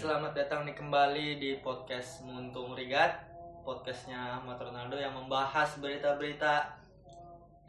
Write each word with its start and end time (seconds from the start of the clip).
selamat 0.00 0.32
datang 0.32 0.64
nih 0.64 0.72
kembali 0.72 1.26
di 1.36 1.50
podcast 1.60 2.24
Muntung 2.24 2.72
Rigat 2.72 3.20
Podcastnya 3.68 4.40
Ahmad 4.40 4.56
Ronaldo 4.56 4.96
yang 4.96 5.12
membahas 5.12 5.76
berita-berita 5.76 6.72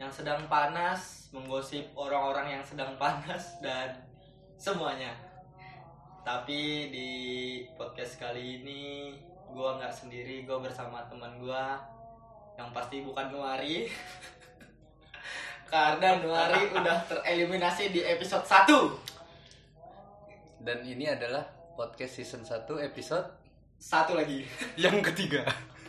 yang 0.00 0.08
sedang 0.08 0.40
panas 0.48 1.28
Menggosip 1.36 1.92
orang-orang 1.92 2.56
yang 2.56 2.64
sedang 2.64 2.96
panas 2.96 3.52
dan 3.64 4.00
semuanya. 4.56 5.12
Tapi 6.24 6.88
di 6.88 7.10
podcast 7.76 8.16
kali 8.16 8.64
ini 8.64 9.12
gue 9.52 9.70
nggak 9.76 9.92
sendiri, 9.92 10.48
gue 10.48 10.56
bersama 10.56 11.04
teman 11.12 11.36
gue 11.36 11.64
Yang 12.56 12.68
pasti 12.72 13.04
bukan 13.04 13.28
Nuari. 13.28 13.92
Karena 15.68 16.16
Nuari 16.16 16.80
udah 16.80 16.96
tereliminasi 17.12 17.92
di 17.92 18.00
episode 18.00 18.48
1 18.48 20.64
Dan 20.64 20.80
ini 20.80 21.12
adalah 21.12 21.60
podcast 21.72 22.12
season 22.20 22.42
1 22.44 22.68
episode 22.86 23.26
Satu 23.82 24.14
lagi 24.14 24.46
yang 24.78 25.02
ketiga. 25.02 25.42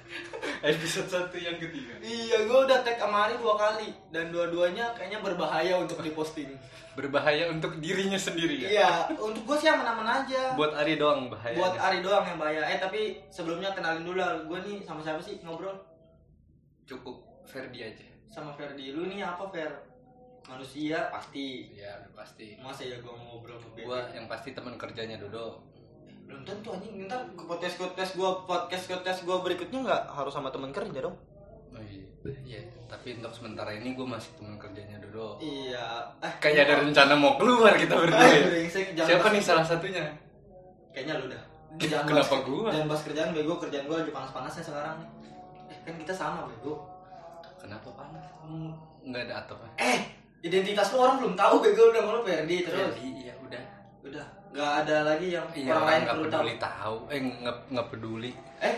episode 0.64 1.30
1 1.30 1.30
yang 1.38 1.58
ketiga. 1.62 1.94
Iya, 2.02 2.50
gue 2.50 2.60
udah 2.66 2.82
tag 2.82 2.98
Ari 2.98 3.38
dua 3.38 3.54
kali 3.54 3.94
dan 4.10 4.34
dua-duanya 4.34 4.96
kayaknya 4.98 5.22
berbahaya 5.22 5.78
untuk 5.78 6.02
diposting. 6.02 6.50
Berbahaya 6.98 7.54
untuk 7.54 7.78
dirinya 7.78 8.18
sendiri 8.18 8.66
ya. 8.66 8.68
Iya, 8.70 8.90
untuk 9.18 9.46
gue 9.46 9.58
sih 9.62 9.70
aman-aman 9.70 10.26
aja. 10.26 10.58
Buat 10.58 10.74
Ari 10.74 10.98
doang 10.98 11.30
bahaya. 11.30 11.58
Buat 11.58 11.76
Ari 11.78 12.00
doang 12.02 12.26
yang 12.26 12.40
bahaya. 12.42 12.62
Eh 12.66 12.80
tapi 12.82 13.22
sebelumnya 13.30 13.74
kenalin 13.78 14.06
dulu 14.06 14.18
lah, 14.18 14.42
gue 14.46 14.60
nih 14.66 14.82
sama 14.82 15.06
siapa 15.06 15.22
sih 15.22 15.38
ngobrol? 15.46 15.78
Cukup 16.90 17.46
Ferdi 17.46 17.86
aja. 17.86 18.08
Sama 18.32 18.56
Ferdi. 18.58 18.90
Lu 18.90 19.06
nih 19.06 19.22
apa 19.22 19.46
Fer? 19.54 19.70
Manusia 20.50 21.08
pasti. 21.14 21.72
Ya 21.78 22.04
pasti. 22.18 22.58
Masa 22.60 22.84
ya 22.84 23.00
gue 23.00 23.14
ngobrol? 23.14 23.60
Gua 23.80 24.10
yang 24.12 24.28
pasti 24.28 24.52
teman 24.52 24.76
kerjanya 24.76 25.22
Dodo. 25.22 25.73
Belum 26.24 26.42
tentu 26.42 26.68
anjing 26.70 27.04
ntar 27.04 27.20
ke 27.30 27.44
podcast 27.44 27.76
podcast 27.78 28.12
gue 28.14 28.30
podcast 28.44 28.86
podcast 28.88 29.20
gue 29.22 29.36
berikutnya 29.38 29.80
nggak 29.82 30.04
harus 30.10 30.32
sama 30.32 30.50
teman 30.50 30.70
kerja 30.70 31.00
dong. 31.00 31.16
Oh 31.70 31.82
iya. 31.82 32.02
Iya, 32.24 32.60
tapi 32.88 33.18
untuk 33.18 33.34
sementara 33.34 33.68
ini 33.70 33.92
gue 33.92 34.06
masih 34.06 34.32
teman 34.36 34.56
kerjanya 34.56 34.96
Dodo. 34.98 35.36
Iya. 35.38 36.08
Eh, 36.22 36.34
Kayak 36.40 36.64
ada 36.66 36.76
rencana 36.82 37.14
mau 37.14 37.36
keluar 37.36 37.76
kita 37.76 37.92
berdua. 37.94 38.24
Ya. 38.24 38.64
Siapa 38.96 39.28
nih 39.28 39.44
salah 39.44 39.66
satunya? 39.66 40.08
Kayaknya 40.90 41.14
lu 41.20 41.26
dah. 41.28 41.44
Jangan 41.82 42.06
Kenapa 42.06 42.30
bahas- 42.32 42.46
gua? 42.46 42.70
Jangan 42.70 42.88
bahas 42.88 43.04
kerjaan 43.04 43.30
bego, 43.34 43.54
kerjaan 43.58 43.86
gua 43.86 43.98
lagi 44.00 44.12
panas-panasnya 44.12 44.64
sekarang 44.64 44.96
nih. 44.96 45.10
Eh, 45.68 45.78
kan 45.84 45.94
kita 45.98 46.14
sama 46.14 46.48
bego. 46.48 46.86
Kenapa 47.58 47.90
panas? 47.92 48.26
Nggak 49.04 49.22
ada 49.28 49.36
atau 49.44 49.56
apa? 49.58 49.68
Eh, 49.76 50.00
identitas 50.42 50.88
lu 50.94 51.02
orang 51.02 51.18
belum 51.20 51.34
tahu 51.34 51.56
bego 51.60 51.92
udah 51.92 52.04
mau 52.04 52.22
Ferdi 52.22 52.58
terus. 52.62 52.94
Ferdi, 52.94 53.08
iya 53.20 53.34
udah. 53.36 53.64
Udah, 54.04 54.26
nggak 54.52 54.72
ada 54.84 54.98
lagi 55.06 55.28
yang 55.32 55.48
Iya, 55.50 55.72
orang 55.72 55.86
lain 55.86 56.02
nggak 56.02 56.16
perlu 56.18 56.30
tahu. 56.30 56.46
tahu. 56.60 56.96
Eh, 57.08 57.20
nggak 57.20 57.58
nggak 57.72 57.88
peduli. 57.90 58.32
Eh, 58.60 58.76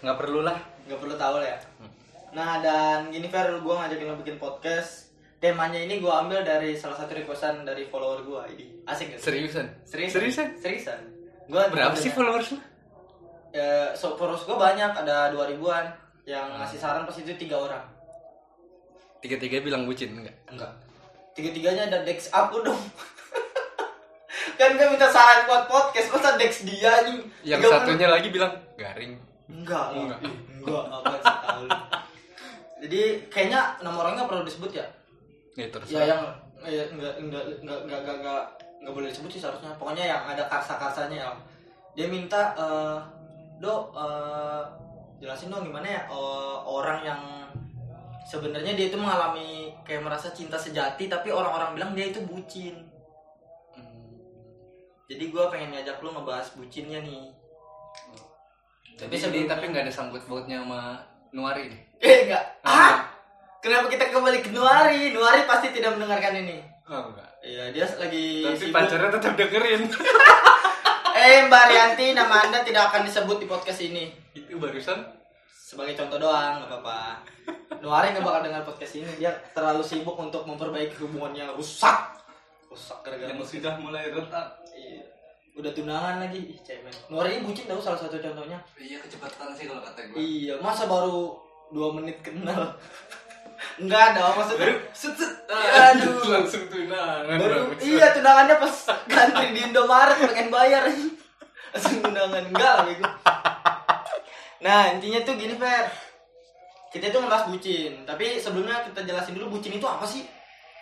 Nggak 0.00 0.16
perlu 0.16 0.40
lah. 0.40 0.56
nggak 0.84 1.00
perlu 1.00 1.14
tahu 1.14 1.34
lah 1.38 1.48
ya. 1.48 1.58
Hmm. 1.78 1.90
Nah, 2.32 2.52
dan 2.58 3.08
gini 3.08 3.28
Fer, 3.28 3.46
gua 3.60 3.74
ngajakin 3.80 4.06
lo 4.06 4.16
bikin 4.18 4.36
podcast. 4.36 5.12
Temanya 5.36 5.76
ini 5.78 5.96
gua 5.98 6.20
ambil 6.20 6.40
dari 6.40 6.72
salah 6.74 6.96
satu 6.96 7.12
requestan 7.12 7.62
dari 7.62 7.84
follower 7.84 8.20
gua. 8.22 8.42
Ini 8.46 8.84
asik 8.84 9.12
gak? 9.12 9.18
sih? 9.18 9.24
Seriusan? 9.26 9.66
Seriusan? 9.84 10.12
Seriusan? 10.14 10.48
Seriusan. 10.58 11.00
Gua 11.46 11.68
Berapa 11.68 11.92
sih 11.94 12.08
followers 12.10 12.48
lu? 12.50 12.58
Ya, 13.50 13.92
so, 13.92 14.12
followers 14.14 14.42
gua 14.42 14.56
banyak, 14.62 14.90
ada 14.94 15.28
2000-an. 15.30 15.86
Yang 16.24 16.46
Hmm. 16.46 16.58
ngasih 16.58 16.78
saran 16.78 17.04
pas 17.04 17.12
itu 17.14 17.32
tiga 17.34 17.56
orang. 17.58 17.84
Tiga-tiga 19.20 19.60
bilang 19.60 19.84
bucin 19.84 20.12
enggak? 20.14 20.36
Enggak. 20.46 20.72
Tiga-tiganya 21.34 21.86
ada 21.86 21.98
Dex 22.02 22.28
aku 22.30 22.60
dong. 22.66 22.80
Kan 24.60 24.76
gak 24.76 24.88
minta 24.92 25.08
saran 25.08 25.48
buat 25.48 25.64
podcast, 25.66 26.08
masa 26.12 26.36
Dex 26.36 26.64
dia 26.68 26.92
nih? 27.08 27.18
Yang 27.44 27.60
Tiga 27.64 27.68
satunya 27.80 28.08
lagi 28.08 28.28
bilang 28.28 28.52
garing. 28.76 29.12
Enggak, 29.48 29.86
Enggak. 29.92 30.18
enggak. 30.20 30.34
Enggak, 30.60 30.84
apa 30.88 31.14
lu. 31.60 31.68
Jadi 32.84 33.02
kayaknya 33.32 33.60
nama 33.80 33.96
orangnya 34.04 34.24
perlu 34.28 34.44
disebut 34.44 34.70
ya? 34.76 34.86
Ya 35.56 35.66
terus. 35.72 35.88
Ya 35.88 36.02
yang 36.04 36.22
ya, 36.64 36.84
enggak, 36.88 37.14
enggak, 37.20 37.44
enggak, 37.60 37.78
enggak, 37.84 37.98
enggak, 38.00 38.16
enggak, 38.20 38.42
enggak 38.80 38.94
boleh 38.94 39.08
disebut 39.08 39.30
sih 39.32 39.40
seharusnya. 39.40 39.72
Pokoknya 39.76 40.04
yang 40.04 40.22
ada 40.28 40.44
karsa-karsanya 40.48 41.16
ya. 41.16 41.30
Dia 41.94 42.06
minta, 42.10 42.52
eh, 42.58 42.98
Dok, 43.62 43.94
eh, 43.94 44.62
jelasin 45.22 45.48
dong 45.48 45.64
gimana 45.64 45.86
ya 45.86 46.02
eh, 46.10 46.56
orang 46.66 47.00
yang 47.06 47.20
sebenarnya 48.26 48.72
dia 48.74 48.88
itu 48.90 48.98
mengalami 48.98 49.70
kayak 49.86 50.02
merasa 50.02 50.32
cinta 50.32 50.56
sejati 50.56 51.06
tapi 51.06 51.28
orang-orang 51.30 51.76
bilang 51.76 51.90
dia 51.92 52.10
itu 52.10 52.20
bucin. 52.24 52.76
Jadi 55.04 55.24
gue 55.28 55.44
pengen 55.52 55.70
ngajak 55.70 56.00
lu 56.00 56.10
ngebahas 56.10 56.48
bucinnya 56.56 57.00
nih. 57.00 57.28
Tapi 58.94 59.14
sebelum- 59.18 59.50
tapi 59.50 59.64
nggak 59.68 59.84
ada 59.84 59.92
sangkut 59.92 60.22
pautnya 60.24 60.62
sama 60.62 60.96
Nuari 61.30 61.68
nih. 61.68 61.80
Eh 62.04 62.18
enggak. 62.28 62.44
Ah. 62.62 62.70
Ah? 62.70 62.94
Kenapa 63.58 63.88
kita 63.88 64.12
kembali 64.12 64.38
ke 64.40 64.50
Nuari? 64.52 65.10
Nuari 65.10 65.44
pasti 65.44 65.72
tidak 65.72 65.96
mendengarkan 65.96 66.36
ini. 66.36 66.60
Oh 66.84 67.10
enggak. 67.10 67.30
Iya, 67.40 67.72
dia 67.72 67.84
lagi 67.96 68.44
Tapi 68.44 68.56
sibuk. 68.56 68.72
pacarnya 68.72 69.10
tetap 69.10 69.32
dengerin. 69.34 69.82
Eh, 71.14 71.46
Mbak 71.46 71.64
Rianti, 71.70 72.10
nama 72.10 72.42
Anda 72.42 72.66
tidak 72.66 72.90
akan 72.90 73.06
disebut 73.06 73.38
di 73.38 73.46
podcast 73.46 73.80
ini. 73.80 74.10
Itu 74.34 74.58
barusan 74.58 74.98
Sebagai 75.48 75.94
contoh 75.94 76.18
doang, 76.18 76.58
nggak 76.58 76.68
apa-apa. 76.68 77.22
Nuari 77.80 78.10
nggak 78.10 78.20
bakal 78.20 78.42
dengar 78.42 78.66
podcast 78.66 78.98
ini. 78.98 79.06
Dia 79.16 79.30
terlalu 79.54 79.80
sibuk 79.80 80.18
untuk 80.18 80.42
memperbaiki 80.42 80.98
hubungannya 80.98 81.54
rusak. 81.54 82.18
Rusak 82.74 82.98
gara-gara 83.06 83.30
yang 83.30 83.46
sudah 83.46 83.78
mulai 83.78 84.10
retak. 84.10 84.58
Iya. 84.74 85.06
Udah 85.54 85.70
tunangan 85.70 86.18
lagi, 86.26 86.50
ih 86.50 86.58
cemen. 86.66 86.90
Ini 86.90 87.46
bucin 87.46 87.70
tahu 87.70 87.78
salah 87.78 88.02
satu 88.02 88.18
contohnya. 88.18 88.58
Iya 88.74 88.98
kecepatan 88.98 89.54
sih 89.54 89.70
kalau 89.70 89.86
kata 89.86 90.00
gue. 90.10 90.18
Iya, 90.18 90.58
masa 90.58 90.90
baru 90.90 91.38
dua 91.70 91.94
menit 91.94 92.18
kenal. 92.26 92.74
Enggak 93.82 94.18
dong, 94.18 94.34
maksudnya. 94.34 94.74
Baru 94.74 94.76
set 94.90 95.14
set. 95.14 95.32
Aduh. 95.54 96.18
langsung 96.26 96.66
tunangan. 96.66 97.38
Baru, 97.38 97.70
iya 97.78 98.10
tunangannya 98.10 98.56
pas 98.58 98.74
gantri 99.06 99.46
di 99.54 99.60
Indomaret 99.70 100.18
pengen 100.18 100.50
bayar 100.50 100.82
langsung 101.74 101.98
tunangan 102.02 102.44
enggak 102.48 102.72
lah 102.78 102.84
bego 102.86 103.06
nah 104.64 104.94
intinya 104.94 105.20
tuh 105.26 105.34
gini 105.36 105.54
Fer 105.58 105.90
kita 106.94 107.10
itu 107.10 107.18
ngebahas 107.18 107.50
bucin 107.50 107.92
tapi 108.06 108.38
sebelumnya 108.38 108.86
kita 108.86 109.02
jelasin 109.02 109.34
dulu 109.36 109.58
bucin 109.58 109.74
itu 109.76 109.84
apa 109.84 110.06
sih 110.06 110.24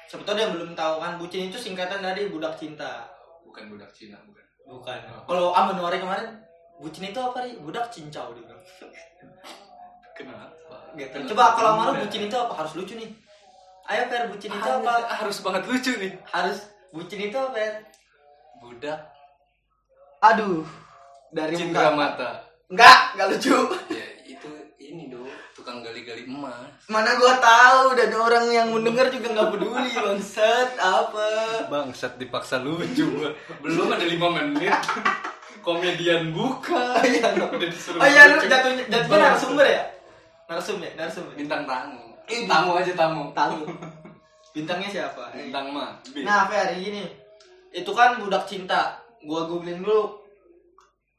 sebetulnya 0.09 0.49
yang 0.49 0.53
belum 0.57 0.71
tahu 0.73 0.95
kan 0.99 1.19
bucin 1.19 1.49
itu 1.49 1.59
singkatan 1.59 2.01
dari 2.03 2.29
budak 2.29 2.55
cinta. 2.57 3.07
Bukan 3.43 3.69
budak 3.69 3.93
Cina, 3.93 4.17
bukan. 4.25 4.45
bukan. 4.65 4.99
Kalau 5.29 5.53
Aman 5.53 5.77
Nuari 5.77 6.01
kemarin 6.01 6.41
bucin 6.81 7.05
itu 7.05 7.21
apa 7.21 7.45
nih 7.45 7.61
budak 7.61 7.93
cincau 7.93 8.33
dia 8.33 8.49
Kenapa? 10.13 10.77
gitu. 10.97 11.33
coba 11.33 11.57
kalau 11.57 11.71
malu 11.77 11.93
bucin 12.05 12.29
itu 12.29 12.37
apa? 12.37 12.53
Harus 12.57 12.73
lucu 12.77 12.95
nih. 12.97 13.11
Ayo 13.89 14.03
Fer 14.09 14.31
bucin 14.31 14.51
itu 14.53 14.69
apa? 14.69 14.95
harus 15.21 15.37
banget 15.43 15.63
lucu 15.69 15.93
nih. 15.99 16.13
harus 16.31 16.59
bucin 16.93 17.21
itu 17.21 17.37
apa 17.37 17.51
Fer? 17.53 17.75
Budak 18.63 18.99
aduh 20.23 20.63
dari 21.34 21.59
muka. 21.59 21.91
mata. 21.93 22.31
enggak 22.71 22.99
enggak 23.19 23.27
lucu. 23.37 23.57
Ya 23.91 24.02
ini 24.92 25.08
dong 25.08 25.25
tukang 25.56 25.80
gali-gali 25.80 26.28
emas. 26.28 26.69
Mana 26.86 27.16
gua 27.16 27.41
tahu 27.41 27.97
dan 27.97 28.12
orang 28.12 28.47
yang 28.53 28.69
mendengar 28.69 29.08
juga 29.08 29.32
nggak 29.32 29.48
peduli 29.56 29.92
bangsat 30.04 30.76
apa. 30.76 31.28
Bangsat 31.72 32.20
dipaksa 32.20 32.60
lucu 32.60 33.08
gua. 33.16 33.32
Belum 33.64 33.88
ada 33.88 34.04
lima 34.04 34.28
menit. 34.28 34.76
Komedian 35.64 36.34
buka. 36.36 36.76
Oh 36.98 37.04
iya, 37.06 37.32
no. 37.38 37.48
Udah 37.48 37.69
disuruh 37.70 37.98
Oh 38.03 38.08
iya 38.08 38.22
lu 38.28 38.36
jatuhnya 38.42 38.84
jatuhnya 38.84 39.08
Bangsat. 39.08 39.22
narasumber 39.25 39.66
ya? 39.66 39.82
Narasumber, 40.50 40.91
narasumber. 40.98 41.32
Bintang 41.38 41.62
tamu. 41.64 42.03
Ih, 42.28 42.44
Tamu 42.44 42.70
aja 42.76 42.92
tamu. 42.92 43.22
Tahu. 43.32 43.59
Bintangnya 44.54 44.88
siapa? 44.91 45.32
Bintang 45.32 45.72
mah. 45.72 45.97
Nah, 46.20 46.44
Fer, 46.44 46.76
gini. 46.76 47.09
Itu 47.72 47.97
kan 47.97 48.20
budak 48.20 48.44
cinta. 48.44 49.00
Gua 49.24 49.48
googling 49.48 49.80
dulu. 49.80 50.20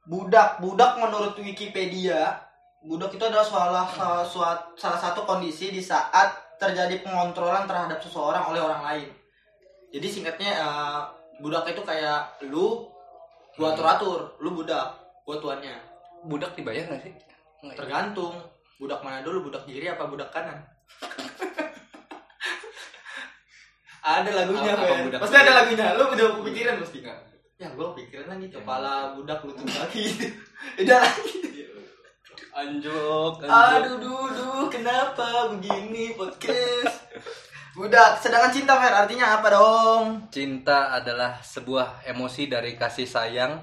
Budak, 0.04 0.60
budak 0.60 1.00
menurut 1.00 1.34
Wikipedia, 1.40 2.36
budak 2.84 3.16
itu 3.16 3.24
adalah 3.24 3.48
salah 3.48 3.88
salah, 4.76 5.00
satu 5.00 5.24
kondisi 5.24 5.72
di 5.72 5.80
saat 5.80 6.36
terjadi 6.60 7.00
pengontrolan 7.04 7.64
terhadap 7.64 8.00
seseorang 8.04 8.52
oleh 8.52 8.60
orang 8.60 8.84
lain. 8.84 9.10
Jadi 9.96 10.08
singkatnya 10.10 10.52
eh, 10.60 11.02
budak 11.40 11.64
itu 11.72 11.82
kayak 11.82 12.44
lu 12.52 12.88
gua 13.56 13.74
atur-atur, 13.74 14.36
lu 14.44 14.52
budak, 14.54 15.00
gua 15.24 15.38
tuannya. 15.40 15.76
budak 16.24 16.56
dibayar 16.56 16.88
gak 16.88 17.04
sih? 17.04 17.12
Nggak 17.60 17.76
ya? 17.76 17.80
Tergantung 17.84 18.32
budak 18.80 19.04
mana 19.04 19.20
dulu, 19.28 19.52
budak 19.52 19.68
kiri 19.68 19.92
apa 19.92 20.08
budak 20.08 20.32
kanan. 20.32 20.56
ada 24.04 24.32
lagunya, 24.32 24.72
Apa- 24.72 24.88
apa 24.88 25.04
budak 25.04 25.20
Pasti 25.20 25.36
ada 25.36 25.52
lagunya. 25.64 25.88
Lu 26.00 26.04
udah 26.16 26.28
kepikiran 26.40 26.80
pasti. 26.80 27.04
Nggak. 27.04 27.20
Ya 27.60 27.68
gue 27.76 27.88
pikiran 27.96 28.28
lagi 28.32 28.46
Ya. 28.48 28.56
kepala 28.60 29.16
budak 29.20 29.40
lutut 29.44 29.68
kaki. 29.68 30.04
Udah 30.80 31.00
lagi. 31.04 31.53
Anjok, 32.54 33.42
anjok. 33.42 33.50
Aduh 33.50 33.98
duduh 33.98 34.70
kenapa 34.70 35.50
begini 35.58 36.14
podcast? 36.14 37.02
Budak, 37.74 38.22
sedangkan 38.22 38.54
cinta 38.54 38.78
Fer 38.78 38.94
artinya 38.94 39.42
apa 39.42 39.50
dong? 39.50 40.30
Cinta 40.30 40.94
adalah 40.94 41.42
sebuah 41.42 42.06
emosi 42.06 42.46
dari 42.46 42.78
kasih 42.78 43.10
sayang 43.10 43.58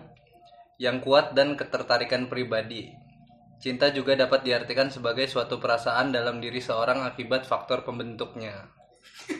yang 0.82 0.98
kuat 0.98 1.38
dan 1.38 1.54
ketertarikan 1.54 2.26
pribadi. 2.26 2.90
Cinta 3.62 3.94
juga 3.94 4.18
dapat 4.18 4.42
diartikan 4.42 4.90
sebagai 4.90 5.30
suatu 5.30 5.62
perasaan 5.62 6.10
dalam 6.10 6.42
diri 6.42 6.58
seorang 6.58 7.06
akibat 7.06 7.46
faktor 7.46 7.86
pembentuknya. 7.86 8.74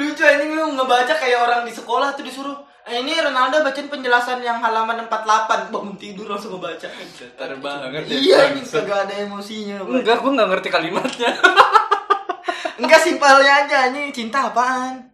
Lucu 0.00 0.24
anjing 0.24 0.56
lu 0.56 0.72
ngebaca 0.72 1.12
kayak 1.20 1.44
orang 1.44 1.68
di 1.68 1.76
sekolah 1.76 2.16
tuh 2.16 2.24
disuruh 2.24 2.56
ini 2.84 3.16
Ronaldo 3.16 3.64
bacain 3.64 3.88
penjelasan 3.88 4.44
yang 4.44 4.60
halaman 4.60 5.08
48 5.08 5.72
bangun 5.72 5.96
tidur 5.96 6.28
langsung 6.28 6.60
ngebaca 6.60 6.84
Datar 6.84 7.56
banget 7.56 8.04
ya, 8.12 8.16
iya 8.20 8.38
ini 8.52 8.60
kagak 8.60 9.08
ada 9.08 9.14
emosinya. 9.24 9.80
Enggak, 9.80 10.20
gue 10.20 10.32
nggak 10.36 10.48
ngerti 10.52 10.68
kalimatnya. 10.68 11.32
enggak 12.84 13.00
simpelnya 13.00 13.64
aja 13.64 13.88
ini 13.88 14.12
cinta 14.12 14.52
apaan 14.52 15.08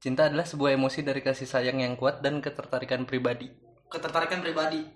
Cinta 0.00 0.32
adalah 0.32 0.48
sebuah 0.48 0.78
emosi 0.80 1.04
dari 1.04 1.20
kasih 1.20 1.44
sayang 1.44 1.82
yang 1.82 1.98
kuat 1.98 2.24
dan 2.24 2.40
ketertarikan 2.40 3.04
pribadi. 3.04 3.50
ketertarikan 3.90 4.38
pribadi 4.38 4.86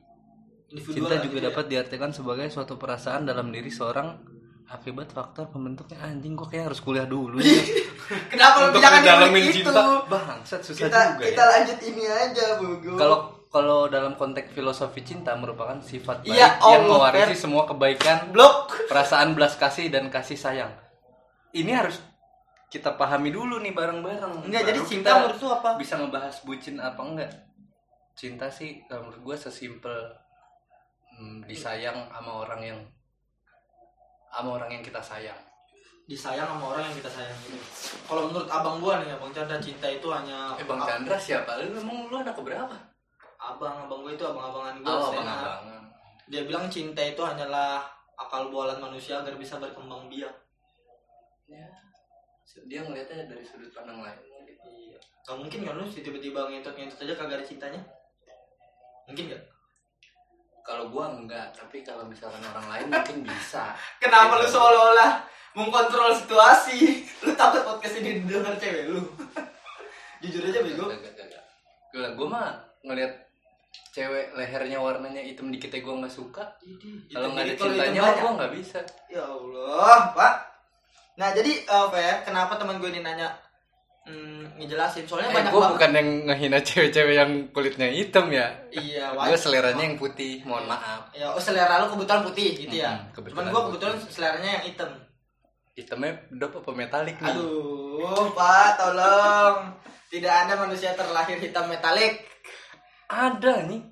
Individual 0.70 1.11
Cinta 1.11 1.16
juga 1.19 1.26
gitu 1.26 1.37
ya. 1.43 1.44
dapat 1.50 1.64
diartikan 1.66 2.11
sebagai 2.14 2.46
suatu 2.46 2.78
perasaan 2.78 3.26
dalam 3.26 3.50
diri 3.50 3.69
seorang 3.75 4.22
akibat 4.64 5.12
faktor 5.12 5.52
pembentuknya 5.52 6.00
anjing 6.00 6.32
gue 6.32 6.49
kayak 6.49 6.72
harus 6.72 6.81
kuliah 6.81 7.05
dulu 7.05 7.37
ya. 7.37 7.52
kenapa 8.32 8.56
lu 8.56 8.66
Untuk 8.72 8.81
jangan 8.81 9.00
ngedalamin 9.05 9.40
ngikutin 9.44 9.61
itu 9.61 9.70
cinta 9.70 9.82
bangsat 10.08 10.61
susah 10.64 10.82
kita 10.88 11.00
juga 11.14 11.25
kita 11.28 11.43
ya. 11.43 11.50
lanjut 11.52 11.78
ini 11.84 12.02
aja 12.08 12.46
Bogo 12.56 12.93
Kalau 12.96 13.19
kalau 13.55 13.87
dalam 13.87 14.19
konteks 14.19 14.50
filosofi 14.50 15.06
cinta 15.06 15.31
merupakan 15.38 15.78
sifat 15.78 16.26
baik 16.26 16.34
Ya 16.34 16.58
yang 16.58 16.90
mewarisi 16.90 17.38
semua 17.38 17.62
kebaikan, 17.70 18.34
blok 18.34 18.75
perasaan 18.90 19.38
belas 19.38 19.55
kasih 19.55 19.94
dan 19.94 20.11
kasih 20.11 20.34
sayang. 20.34 20.75
Ini 21.55 21.70
harus 21.70 22.02
kita 22.66 22.99
pahami 22.99 23.31
dulu 23.31 23.62
nih 23.62 23.70
bareng-bareng. 23.70 24.50
enggak 24.50 24.75
jadi 24.75 24.81
Baru 24.82 24.90
cinta 24.90 25.08
kita 25.14 25.19
menurut 25.22 25.38
lu 25.38 25.49
apa 25.55 25.69
bisa 25.78 25.94
ngebahas 26.02 26.37
bucin 26.43 26.76
apa 26.82 26.99
enggak. 26.99 27.31
Cinta 28.19 28.50
sih 28.50 28.82
kalau 28.90 29.06
menurut 29.06 29.22
gue 29.22 29.37
sesimpel 29.46 29.99
hmm, 31.14 31.46
disayang 31.46 32.11
sama 32.11 32.43
orang 32.43 32.61
yang 32.66 32.81
sama 34.35 34.59
orang 34.59 34.71
yang 34.75 34.83
kita 34.83 34.99
sayang. 34.99 35.39
disayang 36.05 36.45
sama 36.45 36.77
orang 36.77 36.85
yang 36.93 36.97
kita 37.01 37.09
sayang 37.09 37.39
gitu. 37.49 37.57
Kalau 38.05 38.29
menurut 38.29 38.45
abang 38.53 38.77
gua 38.77 39.01
nih, 39.01 39.17
abang 39.17 39.33
Chandra 39.33 39.57
cinta 39.57 39.89
itu 39.89 40.05
hanya 40.13 40.53
Eh 40.61 40.67
Bang 40.69 40.85
Chandra 40.85 41.17
siapa? 41.17 41.57
Lu 41.65 41.81
emang 41.81 42.13
lu 42.13 42.17
anak 42.21 42.37
keberapa? 42.37 42.77
abang 43.41 43.89
abang 43.89 44.01
gua 44.05 44.13
itu 44.13 44.25
abang-abangan 44.25 44.77
gua. 44.85 44.93
Oh, 44.93 45.09
stand 45.09 45.25
Bang 45.25 45.33
up. 45.33 45.45
Abangan. 45.65 45.83
Dia 46.29 46.43
bilang 46.45 46.67
cinta 46.69 47.01
itu 47.05 47.21
hanyalah 47.25 47.85
akal 48.17 48.53
bualan 48.53 48.81
manusia 48.81 49.21
agar 49.21 49.37
bisa 49.37 49.57
berkembang 49.61 50.09
biak. 50.13 50.33
Ya. 51.49 51.69
Dia 52.69 52.81
ngeliatnya 52.85 53.29
dari 53.29 53.45
sudut 53.45 53.73
pandang 53.73 54.01
lain. 54.05 54.19
Iya. 54.65 54.99
Gak 55.25 55.37
mungkin 55.41 55.61
kan 55.67 55.75
lu 55.77 55.85
tiba-tiba 55.89 56.49
ngentot-ngentot 56.49 57.01
aja 57.01 57.15
kagak 57.17 57.41
ada 57.41 57.45
cintanya? 57.45 57.81
Mungkin 59.09 59.35
gak? 59.35 59.43
Kalau 60.64 60.88
gua 60.88 61.12
enggak, 61.12 61.52
tapi 61.52 61.84
kalau 61.84 62.08
misalkan 62.08 62.40
orang 62.40 62.64
lain 62.72 62.87
mungkin 62.88 63.20
bisa. 63.20 63.76
Kenapa 64.02 64.40
lu 64.40 64.49
Iya. 64.49 64.52
seolah-olah 64.56 65.12
mengkontrol 65.52 66.11
situasi? 66.16 67.05
Lu 67.20 67.37
takut 67.37 67.61
podcast 67.62 68.00
ini 68.00 68.25
didengar 68.25 68.56
cewek 68.56 68.88
lu? 68.88 69.00
Jujur 70.25 70.40
aja 70.49 70.64
bego. 70.64 70.88
Gak, 70.88 71.05
gak, 71.05 71.26
gak. 71.28 71.44
Gila, 71.93 72.08
gua 72.16 72.26
mah 72.32 72.49
ngeliat 72.81 73.12
cewek 73.93 74.32
lehernya 74.32 74.81
warnanya 74.81 75.20
hitam 75.20 75.52
dikit 75.52 75.69
ya 75.69 75.84
gua 75.84 76.00
nggak 76.00 76.16
suka. 76.16 76.43
Kalau 77.12 77.37
nggak 77.37 77.44
ada 77.44 77.55
cintanya 77.61 78.02
gua 78.19 78.31
nggak 78.40 78.52
bisa. 78.56 78.81
Ya 79.12 79.20
Allah, 79.22 80.16
Pak. 80.16 80.34
Nah, 81.14 81.31
jadi 81.31 81.62
eh, 81.62 81.87
Fer, 81.93 82.26
kenapa 82.26 82.58
teman 82.58 82.82
gue 82.82 82.90
ini 82.90 82.99
nanya 82.99 83.31
hmm, 84.05 84.56
ngejelasin? 84.56 85.05
Soalnya 85.05 85.29
Eh, 85.29 85.37
banyak 85.37 85.51
gua 85.51 85.61
banget. 85.61 85.73
bukan 85.75 85.91
yang 85.93 86.09
ngehina 86.25 86.59
cewek-cewek 86.61 87.15
yang 87.15 87.31
kulitnya 87.51 87.89
hitam 87.89 88.27
ya. 88.29 88.47
Iya, 88.69 89.11
Gua 89.11 89.25
wajar. 89.27 89.41
seleranya 89.41 89.83
yang 89.83 89.97
putih, 89.97 90.41
mohon 90.43 90.65
maaf. 90.65 91.09
Ya, 91.11 91.29
oh 91.29 91.39
selera 91.39 91.79
lu 91.79 91.91
kebetulan 91.91 92.23
putih 92.23 92.49
gitu 92.59 92.77
ya. 92.77 92.93
Kebetulan 93.11 93.41
Cuman 93.41 93.45
gua 93.49 93.61
putih. 93.62 93.71
kebetulan 93.81 93.97
seleranya 94.06 94.51
yang 94.53 94.65
hitam. 94.65 94.91
Hitamnya 95.75 96.12
dop 96.31 96.55
apa 96.56 96.71
metalik 96.73 97.17
nih? 97.19 97.35
Aduh, 97.35 98.31
Pak, 98.31 98.69
tolong. 98.77 99.56
Tidak 100.07 100.31
ada 100.31 100.55
manusia 100.57 100.95
terlahir 100.95 101.35
hitam 101.37 101.67
metalik. 101.67 102.23
Ada 103.05 103.67
nih. 103.67 103.83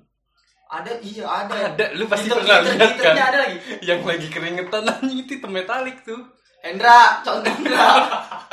Ada, 0.65 0.89
iya 1.01 1.25
ada. 1.27 1.53
Ada, 1.69 1.85
lu 1.93 2.07
pasti 2.07 2.31
pernah 2.31 2.63
lihat 2.63 2.97
kan? 2.97 3.13
ada 3.13 3.37
lagi. 3.39 3.57
Yang 3.83 4.01
lagi 4.01 4.27
keringetan 4.27 4.83
anjing 4.87 5.19
itu 5.21 5.37
hitam 5.37 5.51
metalik 5.51 6.01
tuh. 6.01 6.17
Hendra, 6.63 7.19
contoh 7.27 7.51
Hendra. 7.51 7.87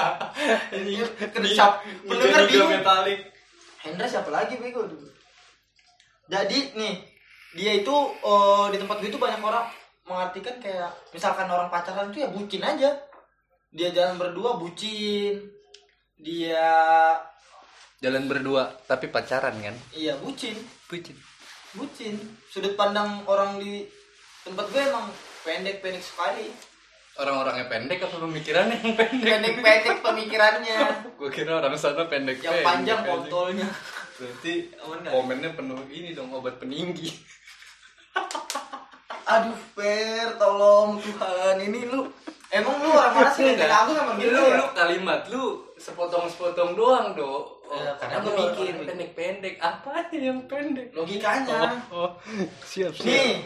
Ini 0.75 0.99
kedecap. 1.31 1.87
Pendengar 2.03 2.43
bingung. 2.51 2.75
Hendra 3.81 4.07
siapa 4.11 4.35
lagi 4.35 4.59
bego 4.59 4.83
dulu? 4.83 5.07
Jadi 6.27 6.75
nih 6.75 6.95
dia 7.55 7.79
itu 7.79 7.95
eh, 8.23 8.67
di 8.75 8.77
tempat 8.83 8.99
gue 8.99 9.11
itu 9.11 9.19
banyak 9.19 9.39
orang 9.39 9.67
mengartikan 10.07 10.59
kayak 10.59 10.91
misalkan 11.15 11.47
orang 11.47 11.71
pacaran 11.71 12.11
itu 12.11 12.27
ya 12.27 12.29
bucin 12.35 12.63
aja. 12.67 12.99
Dia 13.71 13.95
jalan 13.95 14.19
berdua 14.19 14.59
bucin. 14.59 15.47
Dia 16.19 16.67
Jalan 18.01 18.27
berdua 18.27 18.65
tapi 18.89 19.13
pacaran 19.13 19.53
kan? 19.61 19.77
iya 19.93 20.17
bucin, 20.17 20.57
Bucin. 20.89 21.13
bucin. 21.77 22.17
Sudut 22.49 22.73
pandang 22.73 23.23
orang 23.29 23.61
di 23.61 23.85
tempat 24.41 24.67
gue 24.73 24.83
emang 24.83 25.05
pendek-pendek 25.45 26.01
sekali. 26.01 26.49
Orang-orangnya 27.21 27.69
pendek 27.69 28.01
apa 28.01 28.17
pemikirannya 28.17 28.77
yang 28.81 28.97
pendek? 28.97 29.29
Pendek-pendek 29.29 29.99
pemikirannya. 30.01 30.79
Gue 31.21 31.29
kira 31.29 31.61
orang 31.61 31.77
sana 31.77 32.09
pendek 32.09 32.41
Yang 32.41 32.65
panjang 32.65 33.05
kontolnya. 33.05 33.69
Berarti 34.17 34.73
komennya 35.05 35.53
penuh 35.53 35.81
ini 35.93 36.17
dong 36.17 36.33
obat 36.33 36.57
peninggi. 36.57 37.13
Aduh, 39.37 39.59
Per, 39.77 40.41
tolong 40.41 40.97
Tuhan. 40.97 41.61
Ini 41.61 41.93
lu 41.93 42.09
emang 42.51 42.77
lu 42.81 42.89
orang 42.89 43.13
mana 43.13 43.31
sih 43.37 43.53
Enggak. 43.53 43.69
aku 43.69 43.91
sama 43.95 44.13
gitu 44.19 44.33
lu, 44.35 44.43
ya? 44.43 44.57
lu 44.59 44.67
kalimat 44.75 45.21
lu 45.29 45.45
sepotong-sepotong 45.77 46.73
doang 46.73 47.13
do. 47.13 47.61
Oh, 47.71 47.79
Ya, 47.79 47.95
karena 48.01 48.19
karena 48.19 48.27
gue 48.27 48.35
mikir 48.51 48.75
pendek-pendek. 48.83 49.55
Apa 49.61 50.09
yang 50.17 50.43
pendek? 50.49 50.91
Logikanya. 50.97 51.85
Oh, 51.93 52.09
oh. 52.09 52.11
siap 52.67 52.97
siap. 52.97 53.07
Nih, 53.07 53.45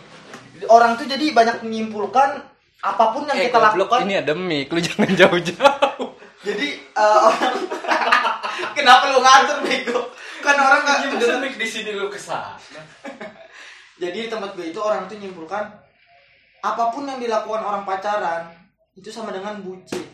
orang 0.71 0.97
tuh 0.97 1.11
jadi 1.11 1.35
banyak 1.35 1.61
menyimpulkan 1.67 2.54
apa 2.85 3.05
pun 3.17 3.25
yang 3.25 3.39
eh, 3.39 3.49
kita 3.49 3.59
goblok, 3.61 3.89
lakukan. 3.89 4.05
ini 4.05 4.15
ada 4.21 4.33
mic, 4.37 4.69
lu 4.69 4.81
jangan 4.83 5.11
jauh-jauh. 5.21 6.09
Jadi 6.45 6.69
eh, 6.77 7.19
orang 7.25 7.55
Kenapa 8.77 9.05
lu 9.15 9.21
ngatur 9.25 9.59
bego? 9.65 10.01
Kan 10.45 10.57
orang 10.61 10.85
nggak 10.85 10.99
dengar. 11.17 11.41
mic 11.41 11.55
di 11.57 11.67
sini 11.69 11.97
lu 11.97 12.13
ke 12.13 12.21
sana? 12.21 12.59
Jadi 14.03 14.27
di 14.27 14.29
tempat 14.29 14.53
gue 14.59 14.69
itu 14.75 14.81
orang 14.83 15.07
tuh 15.07 15.17
menyimpulkan 15.17 15.65
apa 16.65 16.85
pun 16.91 17.07
yang 17.07 17.23
dilakukan 17.23 17.63
orang 17.63 17.87
pacaran 17.87 18.51
itu 18.99 19.09
sama 19.09 19.31
dengan 19.31 19.63
bucin. 19.63 20.05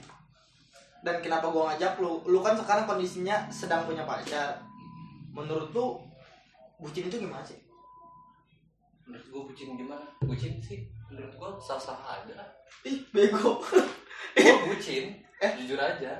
Dan 1.00 1.24
kenapa 1.24 1.48
gua 1.48 1.72
ngajak 1.72 1.96
lu? 1.96 2.20
Lu 2.28 2.44
kan 2.44 2.52
sekarang 2.60 2.84
kondisinya 2.84 3.48
sedang 3.48 3.88
punya 3.88 4.04
pacar. 4.04 4.60
Menurut 5.32 5.72
lu 5.72 5.96
bucin 6.76 7.08
itu 7.08 7.16
gimana 7.16 7.40
sih? 7.40 7.56
Menurut 9.08 9.26
gue 9.32 9.42
bucin 9.48 9.68
gimana? 9.80 10.04
Bucin 10.20 10.60
sih 10.60 10.99
menurut 11.10 11.32
gue 11.32 11.50
sah-sah 11.60 11.94
aja. 12.06 12.38
Ih, 12.82 13.02
bego. 13.10 13.58
Gue 14.32 14.54
bucin, 14.64 15.18
Eh? 15.44 15.52
jujur 15.58 15.76
aja. 15.76 16.14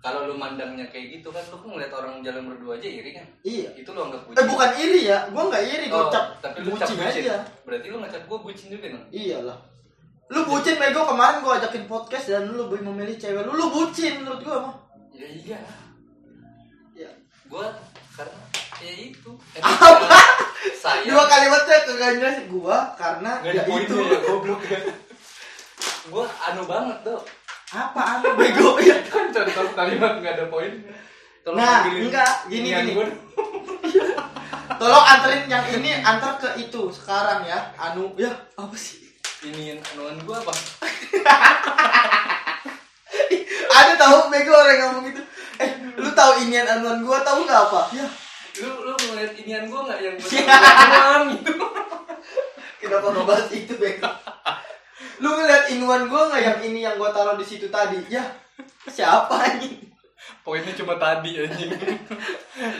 Kalau 0.00 0.24
lu 0.24 0.32
mandangnya 0.32 0.88
kayak 0.88 1.20
gitu 1.20 1.28
kan, 1.28 1.44
lu 1.46 1.56
kan 1.56 1.68
ngeliat 1.70 1.92
orang 1.92 2.20
jalan 2.20 2.48
berdua 2.48 2.72
aja 2.74 2.88
iri 2.88 3.12
kan? 3.12 3.26
iya. 3.42 3.68
Itu 3.72 3.92
lu 3.92 4.00
anggap 4.00 4.24
bucin. 4.24 4.38
Eh 4.38 4.46
bukan 4.48 4.70
iri 4.78 5.00
ya, 5.04 5.28
gua 5.28 5.42
nggak 5.48 5.64
iri, 5.66 5.86
gua 5.88 6.00
Oh, 6.00 6.08
cap 6.08 6.26
tapi 6.40 6.64
lu 6.64 6.72
cap 6.72 6.88
bucin 6.88 6.96
bucin. 6.96 7.22
aja. 7.24 7.36
Berarti 7.62 7.86
lu 7.86 7.98
ngecap 8.00 8.22
gue 8.24 8.38
bucin 8.40 8.68
juga 8.70 8.86
dong? 8.88 9.04
Iyalah. 9.10 9.58
Lu 10.30 10.40
bucin 10.46 10.76
bego 10.76 11.04
kemarin 11.04 11.44
gua 11.44 11.60
ajakin 11.60 11.84
podcast 11.84 12.26
dan 12.26 12.48
lu 12.48 12.64
lebih 12.64 12.80
memilih 12.82 13.16
cewek 13.16 13.44
lu. 13.44 13.52
Lu 13.52 13.66
bucin 13.68 14.24
menurut 14.24 14.40
gua 14.40 14.56
mah. 14.62 14.74
Ya 15.12 15.28
iya. 15.28 15.58
Ya. 16.94 17.10
Gue 17.44 17.66
karena 18.14 18.36
ya 18.80 18.92
itu. 19.06 19.30
Apa? 19.56 20.16
Saya. 20.74 21.04
Dua 21.06 21.24
kalimatnya 21.24 21.78
kagak 21.84 22.10
jelas 22.16 22.36
gua 22.46 22.92
karena 22.94 23.40
Gak 23.40 23.52
ya 23.54 23.62
itu. 23.64 23.96
ya, 23.96 24.18
goblok 24.24 24.60
ya. 24.64 24.80
Gue 26.06 26.24
anu 26.42 26.62
banget 26.64 26.98
tuh. 27.02 27.20
Apa 27.70 28.00
anu 28.18 28.34
bego 28.40 28.76
ya? 28.78 28.96
Kan 29.04 29.30
contoh 29.30 29.66
kalimat 29.72 30.18
gak 30.18 30.34
ada 30.34 30.44
poin. 30.46 30.72
Tolong 31.40 31.56
Nah, 31.56 31.84
ambilin 31.84 32.08
enggak, 32.08 32.32
gini, 32.48 32.68
gini. 32.70 32.92
gua. 32.92 33.06
Tolong 34.80 35.04
anterin 35.06 35.44
yang 35.46 35.64
ini 35.70 35.92
antar 36.00 36.36
ke 36.36 36.48
itu 36.58 36.88
sekarang 36.90 37.44
ya. 37.44 37.72
Anu 37.76 38.12
ya 38.16 38.32
apa 38.54 38.74
sih? 38.74 39.00
Iniin 39.40 39.80
anuan 39.92 40.20
gue 40.20 40.36
apa? 40.36 40.52
Ada 43.70 43.92
tahu 43.96 44.28
bego 44.28 44.52
orang 44.52 44.74
yang 44.74 44.82
ngomong 44.90 45.04
gitu. 45.08 45.22
Eh, 45.56 45.70
lu 45.94 46.10
tahu 46.10 46.40
inian 46.40 46.66
anuan 46.66 47.00
gua 47.00 47.20
tahu 47.20 47.44
nggak 47.44 47.60
apa? 47.68 47.80
Ya, 47.94 48.04
Lu 48.58 48.70
lu 48.82 48.92
ngeliat 48.98 49.32
inian 49.38 49.64
gue 49.70 49.80
gak 49.86 50.00
yang 50.02 50.16
anuan 50.82 51.22
gitu? 51.38 51.52
kenapa 52.80 53.06
ngebahas 53.12 53.48
itu 53.52 53.74
bego? 53.76 54.10
Lu 55.20 55.28
ngeliat 55.30 55.68
inuan 55.68 56.08
gua 56.08 56.32
nggak 56.32 56.42
yang 56.42 56.58
ini 56.64 56.80
yang 56.80 56.96
gua 56.96 57.12
taruh 57.12 57.36
di 57.36 57.44
situ 57.44 57.68
tadi? 57.68 58.00
Ya, 58.08 58.24
siapa 58.88 59.36
ini? 59.60 59.84
Poinnya 60.40 60.72
cuma 60.72 60.96
tadi 60.96 61.36
anjing. 61.36 61.70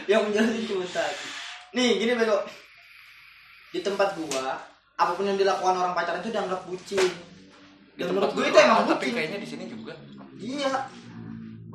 yang 0.09 0.25
menjelasin 0.25 0.65
cuma 0.65 0.89
tadi. 0.89 1.27
Nih, 1.77 2.00
gini 2.00 2.17
bego. 2.17 2.41
di 3.71 3.79
tempat 3.79 4.17
gua 4.17 4.57
apa 4.97 5.12
pun 5.15 5.23
yang 5.23 5.39
dilakukan 5.39 5.79
orang 5.79 5.95
pacaran 5.95 6.19
itu 6.19 6.35
dianggap 6.35 6.67
bucin 6.67 6.99
Di 6.99 8.03
Dan 8.03 8.11
tempat 8.11 8.15
menurut 8.17 8.33
gue 8.33 8.43
gua 8.43 8.50
itu 8.50 8.59
emang 8.59 8.79
doang, 8.83 8.89
tapi 8.91 9.05
bucin. 9.07 9.15
kayaknya 9.15 9.39
di 9.39 9.49
sini 9.49 9.65
juga 9.71 9.93
iya 10.35 10.73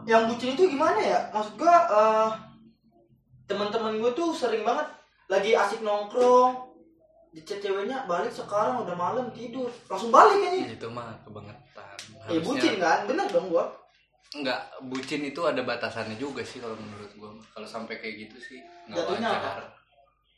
yang 0.04 0.28
bucin 0.28 0.54
itu 0.54 0.68
gimana 0.68 1.00
ya 1.00 1.20
maksud 1.32 1.56
gua 1.56 1.76
eh 1.88 2.30
teman-teman 3.46 4.02
gue 4.02 4.12
tuh 4.14 4.34
sering 4.34 4.66
banget 4.66 4.88
lagi 5.30 5.58
asik 5.58 5.82
nongkrong 5.82 6.76
di 7.36 7.44
ceweknya 7.44 8.08
balik 8.08 8.32
sekarang 8.32 8.88
udah 8.88 8.96
malam 8.96 9.28
tidur 9.36 9.68
langsung 9.92 10.08
balik 10.08 10.40
kayaknya 10.40 10.80
itu 10.80 10.88
mah 10.88 11.12
kebangetan 11.28 11.98
eh 12.32 12.40
bucin 12.40 12.80
kan 12.80 13.04
bener 13.04 13.28
dong 13.28 13.52
gua 13.52 13.68
Enggak, 14.36 14.68
bucin 14.92 15.24
itu 15.24 15.40
ada 15.48 15.64
batasannya 15.64 16.20
juga 16.20 16.44
sih 16.44 16.60
kalau 16.60 16.76
menurut 16.76 17.08
gua. 17.16 17.32
Kalau 17.56 17.64
sampai 17.64 18.04
kayak 18.04 18.28
gitu 18.28 18.38
sih 18.44 18.60
nggak 18.92 19.08
Jatuhnya 19.08 19.30
wajar. 19.32 19.64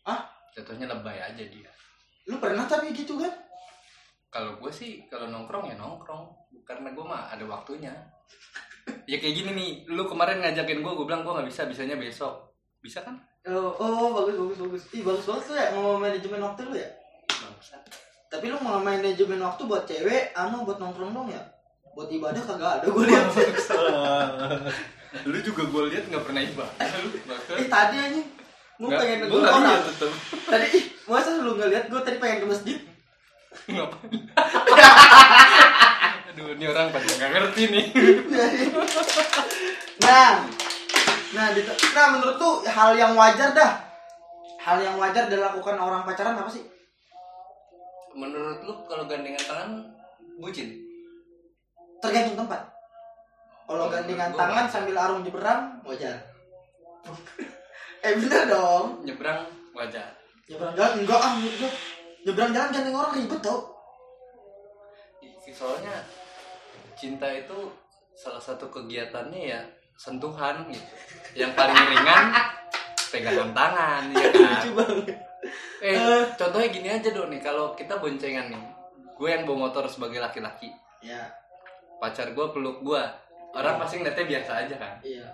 Hah? 0.05 0.19
Jatuhnya 0.53 0.85
lebay 0.85 1.17
aja 1.17 1.41
dia. 1.41 1.71
lu 2.27 2.37
pernah 2.43 2.67
tapi 2.67 2.91
gitu 2.91 3.15
kan 3.15 3.31
Kalau 4.27 4.59
gue 4.59 4.67
sih 4.67 5.07
kalau 5.07 5.31
nongkrong 5.31 5.71
ya 5.71 5.79
nongkrong, 5.79 6.27
karena 6.67 6.91
gua 6.93 7.05
mah 7.09 7.23
ada 7.31 7.41
waktunya. 7.47 7.89
ya 9.07 9.17
kayak 9.17 9.33
gini 9.33 9.51
nih, 9.55 9.71
lu 9.89 10.03
kemarin 10.05 10.43
ngajakin 10.43 10.83
gua, 10.83 10.93
gua 10.93 11.05
bilang 11.07 11.23
gua 11.25 11.39
nggak 11.39 11.49
bisa, 11.49 11.65
bisanya 11.65 11.95
besok. 11.97 12.46
Bisa 12.81 13.03
kan? 13.03 13.19
oh, 13.47 13.71
oh 13.79 14.07
bagus 14.13 14.35
bagus 14.35 14.57
bagus. 14.59 14.83
Ih 14.93 15.03
bagus 15.03 15.25
banget 15.25 15.43
lu 15.47 15.55
ya 15.55 15.67
mau 15.73 15.97
manajemen 15.97 16.41
waktu 16.43 16.61
lu 16.67 16.75
ya? 16.77 16.89
Bangsat. 17.27 17.83
tapi 18.27 18.51
lu 18.51 18.59
mau 18.59 18.83
manajemen 18.83 19.39
waktu 19.39 19.63
buat 19.63 19.87
cewek 19.87 20.35
anu 20.35 20.67
buat 20.67 20.83
nongkrong 20.83 21.15
dong 21.15 21.31
ya? 21.31 21.39
Buat 21.95 22.11
ibadah 22.11 22.43
kagak 22.43 22.83
ada 22.83 22.87
gue 22.91 23.03
lihat 23.07 23.31
lu 25.31 25.37
juga 25.39 25.63
gue 25.63 25.83
lihat 25.95 26.03
nggak 26.11 26.23
pernah 26.27 26.41
ibadah. 26.43 26.87
Eh 27.55 27.67
tadi 27.71 27.97
aja 27.97 28.21
gue 28.77 28.89
pengen 28.93 29.25
nggak 29.25 29.49
orang 29.49 29.81
tadi 30.45 30.67
ih 30.77 30.85
masa 31.09 31.41
lu 31.41 31.57
nggak 31.57 31.69
lihat 31.73 31.85
gue 31.89 32.01
tadi 32.03 32.17
pengen 32.19 32.43
ke 32.43 32.47
masjid. 32.51 32.77
Ngapain? 33.67 34.11
Aduh, 36.37 36.53
ini 36.53 36.69
orang 36.69 36.93
pada 36.93 37.07
nggak 37.07 37.31
ngerti 37.33 37.63
nih. 37.73 37.85
nah 40.05 40.45
nah 41.37 41.53
di, 41.53 41.61
nah 41.93 42.05
menurut 42.17 42.35
tuh 42.41 42.65
hal 42.65 42.97
yang 42.97 43.13
wajar 43.13 43.53
dah. 43.53 43.77
Hal 44.57 44.81
yang 44.81 44.97
wajar 44.97 45.29
dilakukan 45.29 45.77
orang 45.77 46.01
pacaran 46.03 46.35
apa 46.35 46.49
sih? 46.49 46.65
Menurut 48.17 48.65
lu 48.65 48.73
kalau 48.89 49.05
gandengan 49.05 49.43
tangan 49.45 49.69
bucin? 50.41 50.87
tergantung 51.97 52.45
tempat. 52.45 52.61
Kalau 53.67 53.85
Oh, 53.85 53.91
gandengan 53.91 54.31
tangan 54.31 54.65
wajar. 54.65 54.73
sambil 54.73 54.95
arung 54.95 55.21
jeberang 55.25 55.61
wajar. 55.83 56.15
Eh 58.05 58.13
bener 58.13 58.45
dong. 58.45 59.01
Nyebrang 59.01 59.41
wajar. 59.73 60.13
nyebrang 60.45 60.71
jalan 60.77 61.01
enggak 61.01 61.17
ah 61.17 61.31
menurut 61.33 61.55
gua. 61.59 61.71
Nyebrang 62.23 62.51
jalan 62.53 62.69
gandeng 62.69 62.95
orang 62.95 63.13
ribet 63.17 63.41
tau. 63.41 63.59
Soalnya 65.49 66.05
cinta 66.93 67.25
itu 67.33 67.57
salah 68.13 68.37
satu 68.37 68.69
kegiatannya 68.69 69.41
ya 69.49 69.61
sentuhan 69.97 70.63
gitu. 70.69 70.93
Yang 71.33 71.51
paling 71.57 71.77
ringan 71.91 72.25
pegangan 73.09 73.49
tangan 73.51 74.03
ya 74.13 74.25
kan. 74.29 74.41
lucu 74.61 74.71
banget 74.77 75.17
Eh, 75.77 76.23
contohnya 76.33 76.67
gini 76.73 76.89
aja 76.89 77.09
dong 77.13 77.29
nih 77.29 77.39
kalau 77.39 77.77
kita 77.77 78.01
boncengan 78.01 78.49
nih. 78.49 78.63
Gue 79.13 79.33
yang 79.33 79.45
bawa 79.45 79.69
motor 79.69 79.85
sebagai 79.89 80.21
laki-laki, 80.21 80.69
ya 81.01 81.25
pacar 81.97 82.33
gue 82.33 82.45
peluk 82.53 82.85
gue. 82.85 83.03
Orang 83.53 83.81
pasti 83.81 84.01
ngeliatnya 84.01 84.25
biasa 84.25 84.51
aja 84.65 84.75
kan. 84.77 84.93
iya 85.01 85.25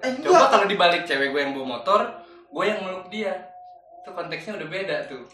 eh 0.00 0.16
Coba 0.24 0.48
kalau 0.48 0.64
dibalik 0.64 1.04
cewek 1.04 1.28
gue 1.32 1.40
yang 1.40 1.52
bawa 1.52 1.80
motor, 1.80 2.00
gue 2.48 2.64
yang 2.64 2.80
meluk 2.80 3.12
dia. 3.12 3.36
Itu 4.00 4.16
konteksnya 4.16 4.56
udah 4.56 4.68
beda 4.68 4.96
tuh. 5.08 5.24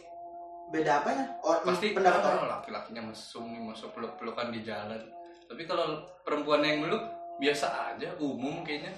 beda 0.66 0.98
apanya 0.98 1.30
oh, 1.46 1.62
Pasti 1.62 1.94
pendapat 1.94 2.26
orang 2.26 2.58
laki-lakinya 2.58 3.06
mesum 3.06 3.46
nih 3.54 3.62
masuk 3.62 3.94
peluk-pelukan 3.94 4.50
di 4.50 4.66
jalan. 4.66 4.98
Tapi 5.46 5.62
kalau 5.62 6.02
perempuan 6.26 6.66
yang 6.66 6.82
meluk 6.82 7.06
biasa 7.36 7.66
aja, 7.94 8.08
umum 8.20 8.64
kayaknya. 8.64 8.92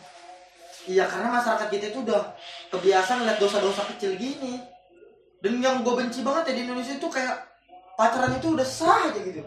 Iya 0.88 1.04
karena 1.04 1.28
masyarakat 1.28 1.68
kita 1.68 1.86
itu 1.92 2.00
udah 2.00 2.32
kebiasaan 2.72 3.20
ngeliat 3.20 3.38
dosa-dosa 3.42 3.84
kecil 3.94 4.16
gini. 4.16 4.62
Dan 5.38 5.62
yang 5.62 5.86
gue 5.86 5.94
benci 5.94 6.24
banget 6.24 6.50
ya 6.50 6.52
di 6.58 6.62
Indonesia 6.66 6.94
itu 6.96 7.08
kayak 7.12 7.36
pacaran 7.94 8.34
itu 8.34 8.56
udah 8.56 8.66
sah 8.66 9.10
aja 9.10 9.20
gitu. 9.20 9.44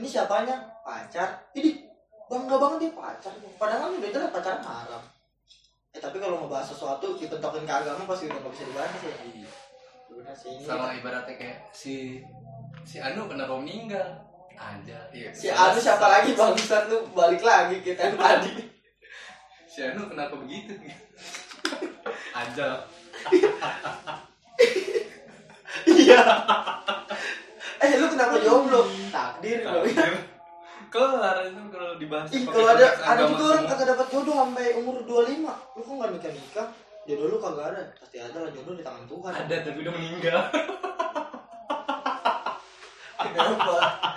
Ini 0.00 0.06
siapanya? 0.08 0.56
Pacar. 0.82 1.52
Ini 1.52 1.84
bangga 2.26 2.56
banget 2.56 2.78
dia 2.88 2.92
pacar. 2.96 3.32
Padahal 3.60 3.92
udah 3.94 4.10
jelas 4.10 4.32
pacaran 4.32 4.62
haram. 4.64 5.02
Eh 5.92 6.00
tapi 6.00 6.16
kalau 6.16 6.40
ngebahas 6.42 6.72
sesuatu 6.72 7.14
dipentokin 7.20 7.68
ke 7.68 7.74
agama 7.74 8.08
pasti 8.08 8.32
udah 8.32 8.40
gak 8.40 8.52
bisa 8.56 8.64
dibahas 8.64 8.90
ya. 8.96 9.14
Sih 10.32 10.56
ini. 10.56 10.64
Sama 10.64 10.96
ibaratnya 10.96 11.36
kayak 11.36 11.58
si 11.74 12.24
si 12.88 12.96
Anu 12.96 13.28
kenapa 13.28 13.60
meninggal? 13.60 14.31
Aja. 14.56 14.98
Iya. 15.12 15.30
Si 15.34 15.48
Anu 15.48 15.78
siapa 15.78 16.06
lagi 16.08 16.32
bang 16.32 16.52
Ustaz 16.54 16.88
lu 16.88 17.06
balik 17.12 17.42
lagi 17.42 17.80
kita 17.84 18.12
yang 18.12 18.16
tadi. 18.16 18.52
Si 19.68 19.80
Anu 19.84 20.08
kenapa 20.08 20.34
begitu? 20.36 20.76
Aja. 22.32 22.86
Iya. 25.88 26.20
eh 27.82 27.90
lu 27.98 28.06
kenapa 28.12 28.36
jomblo? 28.44 28.86
Takdir 29.08 29.64
lu. 29.64 29.82
Kelar 30.92 31.36
itu 31.48 31.62
kalau 31.72 31.96
dibahas. 31.96 32.28
Ih, 32.36 32.44
kalau 32.44 32.68
ada 32.68 32.86
ada 33.00 33.22
juga 33.24 33.44
orang 33.56 33.64
kagak 33.64 33.86
dapat 33.96 34.06
jodoh 34.12 34.36
sampai 34.36 34.76
umur 34.76 35.00
25. 35.08 35.40
Lu 35.48 35.80
kok 35.80 35.94
enggak 35.96 36.10
nikah 36.12 36.32
nikah? 36.36 36.68
Jodoh 37.08 37.26
lu 37.32 37.36
kagak 37.40 37.66
ada. 37.72 37.82
Pasti 37.96 38.16
ada 38.20 38.38
lah 38.44 38.50
jodoh 38.52 38.76
di 38.76 38.84
tangan 38.84 39.04
Tuhan. 39.08 39.32
ada 39.32 39.56
tapi 39.64 39.78
udah 39.80 39.92
meninggal. 39.96 40.38
Kenapa? 43.32 43.74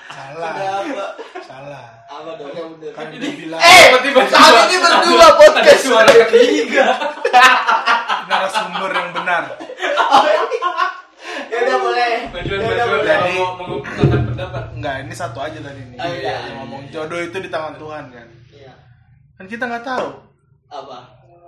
Salah, 0.08 0.52
Kenapa? 0.54 1.06
salah. 1.40 1.86
Apa 2.06 2.32
dong 2.36 2.52
yang 2.52 2.70
bener? 2.74 2.92
Kan 2.92 3.06
dibilang 3.10 3.60
Eh, 3.60 3.84
Tiba-tiba 3.90 4.22
saat 4.28 4.54
ini 4.66 4.78
berdua 4.78 5.28
podcast. 5.36 5.82
suara 5.82 6.12
ketiga. 6.12 6.86
narasumber 8.26 8.92
yang 8.92 9.10
benar. 9.14 9.44
ya 11.46 11.60
udah 11.62 11.78
boleh. 11.78 12.12
Ya. 12.34 12.42
Jadi- 12.42 13.38
mau 13.38 13.54
mengungkapkan 13.56 14.22
pendapat. 14.26 14.64
Enggak, 14.74 14.96
ini 15.02 15.14
satu 15.14 15.40
aja 15.40 15.60
tadi 15.60 15.82
nih. 15.84 15.98
Oh, 15.98 16.12
iya. 16.12 16.36
Ngomong 16.56 16.82
jodoh 16.90 17.20
itu 17.20 17.38
di 17.38 17.50
tangan 17.50 17.76
Tuhan 17.76 18.04
kan. 18.10 18.28
Iya. 18.52 18.74
Kan 19.36 19.46
kita 19.46 19.64
nggak 19.66 19.84
tahu 19.84 20.08
Apa? 20.68 20.98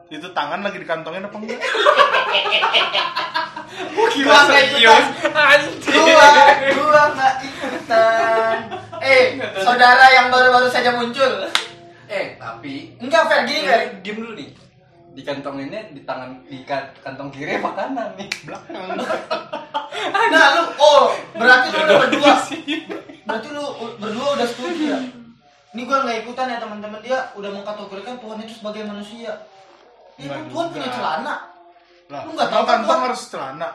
itu 0.07 0.27
tangan 0.31 0.59
lagi 0.61 0.77
dikantongin 0.77 1.19
apa 1.21 1.35
enggak. 1.35 1.59
Gua 4.17 4.39
nggak 4.39 4.63
ikutan. 4.71 5.59
Gua, 5.85 6.27
gua 6.73 7.03
nggak 7.11 7.33
ikutan. 7.87 8.57
Eh, 8.99 9.23
saudara 9.57 10.05
yang 10.11 10.27
baru-baru 10.27 10.67
saja 10.67 10.91
muncul. 10.93 11.47
Eh, 12.07 12.35
tapi 12.35 12.95
Enggak 12.99 13.27
fair 13.27 13.41
gini 13.43 13.61
kan? 13.63 13.81
diem 13.99 14.15
dulu 14.15 14.31
nih. 14.35 14.49
Di 15.11 15.21
kantonginnya 15.25 15.81
di 15.91 16.01
tangan 16.05 16.45
di 16.45 16.61
ka- 16.61 16.93
kantong 17.01 17.33
kiri 17.33 17.57
apa 17.57 17.71
kanan 17.73 18.09
nih? 18.15 18.27
Belakang. 18.43 18.75
Nah, 20.07 20.47
lu 20.53 20.63
oh, 20.77 21.09
berarti 21.33 21.73
lu 21.73 21.81
udah 21.81 21.97
berdua. 22.05 22.33
Berarti 23.25 23.47
lu 23.49 23.63
berdua 23.97 24.27
udah 24.37 24.47
setuju 24.47 24.83
ya? 24.87 24.99
Ini 25.73 25.81
gua 25.83 26.05
nggak 26.05 26.17
ikutan 26.21 26.47
ya 26.47 26.61
teman-teman 26.61 27.01
dia 27.01 27.33
udah 27.33 27.49
mengkategorikan 27.49 28.21
Tuhan 28.21 28.37
itu 28.39 28.53
sebagai 28.55 28.83
manusia. 28.85 29.33
Ya, 30.15 30.27
kan 30.31 30.45
Tuhan 30.47 30.65
juga. 30.69 30.73
punya 30.77 30.89
celana. 30.93 31.35
Lah, 32.07 32.21
Lu 32.23 32.31
nggak 32.31 32.45
tahu 32.47 32.61
kan 32.61 32.69
kantong 32.77 32.87
Tuhan? 32.87 33.05
harus 33.09 33.21
celana. 33.25 33.69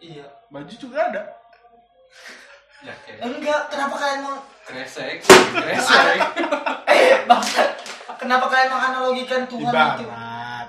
Iya. 0.00 0.26
Baju 0.50 0.74
juga 0.74 0.98
ada. 1.06 1.22
Ya 2.80 2.94
kayak 3.04 3.18
Enggak, 3.20 3.60
kenapa 3.68 3.94
kalian 4.00 4.20
mau 4.24 4.36
kresek, 4.64 5.20
kresek. 5.52 6.18
eh 6.96 7.28
bangsa 7.28 7.76
kenapa 8.16 8.46
kalian 8.48 8.72
menganalogikan 8.72 9.42
Tuhan 9.44 9.72
itu? 9.72 10.04
Ibarat. 10.08 10.68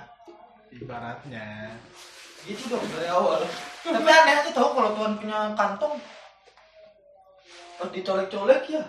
Ibaratnya. 0.72 1.48
Gitu 2.44 2.64
dong 2.68 2.84
dari 2.92 3.08
awal. 3.08 3.44
Tapi 3.82 4.10
aneh 4.12 4.34
aja 4.44 4.52
tau 4.52 4.76
kalau 4.76 4.92
Tuhan 4.96 5.14
punya 5.20 5.56
kantong 5.56 5.96
dicolek-colek 7.96 8.64
ya 8.70 8.84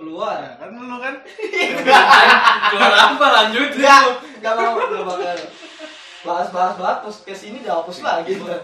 keluar. 0.00 0.40
Ya, 0.40 0.52
kan 0.56 0.72
lu 0.72 0.96
kan 0.96 1.14
Keluar 2.72 2.92
apa 2.96 3.26
lanjut? 3.36 3.68
Enggak, 3.76 4.02
enggak 4.40 4.54
mau 4.56 4.80
belum 4.80 5.04
bakal. 5.04 5.38
Bahas-bahas 6.20 6.74
bahas 6.76 6.98
podcast 7.04 7.42
ini 7.48 7.64
dihapus 7.64 7.98
lagi 8.04 8.40
ntar. 8.40 8.60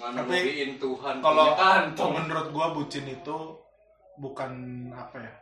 Nganalogiin 0.00 0.80
Tuhan 0.80 1.14
kalau 1.20 1.52
kantong. 1.54 2.10
menurut 2.16 2.46
gua 2.50 2.66
bucin 2.72 3.04
itu 3.04 3.36
bukan 4.16 4.52
apa 4.90 5.16
ya 5.16 5.32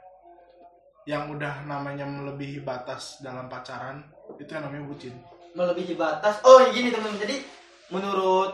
yang 1.08 1.30
udah 1.30 1.64
namanya 1.64 2.04
melebihi 2.04 2.60
batas 2.60 3.18
dalam 3.18 3.46
pacaran 3.46 4.02
itu 4.36 4.50
yang 4.50 4.66
namanya 4.66 4.84
bucin 4.84 5.14
Melebihi 5.48 5.96
batas. 5.96 6.38
Oh, 6.44 6.60
gini 6.68 6.92
teman-teman. 6.92 7.18
Jadi 7.18 7.40
menurut 7.88 8.52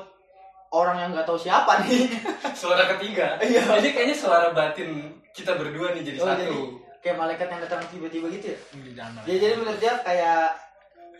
orang 0.70 0.96
yang 0.96 1.10
nggak 1.12 1.26
tahu 1.26 1.36
siapa 1.36 1.82
nih. 1.82 2.06
Suara 2.62 2.86
ketiga. 2.96 3.36
Iya. 3.42 3.60
Jadi 3.76 3.88
kayaknya 3.92 4.16
suara 4.16 4.54
batin 4.54 5.10
kita 5.34 5.58
berdua 5.58 5.92
nih 5.92 6.06
jadi 6.06 6.18
Oh, 6.22 6.26
satu. 6.30 6.38
jadi 6.38 6.56
kayak 7.02 7.16
malaikat 7.18 7.46
yang 7.50 7.60
datang 7.60 7.82
tiba-tiba 7.90 8.26
gitu 8.30 8.46
ya. 8.54 8.58
jangan 8.94 9.26
Ya 9.26 9.36
jadi 9.36 9.54
menurut 9.58 9.80
dia 9.82 9.94
kayak 10.00 10.54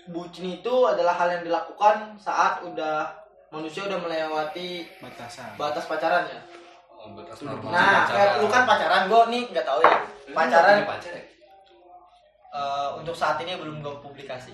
bucin 0.09 0.47
itu 0.55 0.75
adalah 0.87 1.13
hal 1.13 1.29
yang 1.35 1.43
dilakukan 1.43 1.97
saat 2.17 2.63
udah 2.63 3.11
manusia 3.55 3.85
udah 3.85 3.97
melewati 3.97 4.83
batasan. 4.99 5.55
batas 5.55 5.85
pacarannya 5.87 6.41
Oh, 6.97 7.13
batas 7.13 7.37
normal. 7.41 7.69
Nah 7.69 8.01
pacaran. 8.01 8.11
kayak 8.11 8.33
lu 8.41 8.47
kan 8.49 8.65
pacaran 8.65 9.03
gue 9.07 9.21
nih 9.29 9.43
nggak 9.49 9.63
tahu 9.63 9.79
ya. 9.79 9.95
Lu 10.25 10.33
pacaran 10.33 10.85
pacar 10.85 11.13
ya? 11.13 11.23
eh, 12.51 12.89
untuk 12.97 13.13
saat 13.13 13.37
ini 13.39 13.53
belum 13.55 13.79
gue 13.79 13.95
publikasi. 14.01 14.51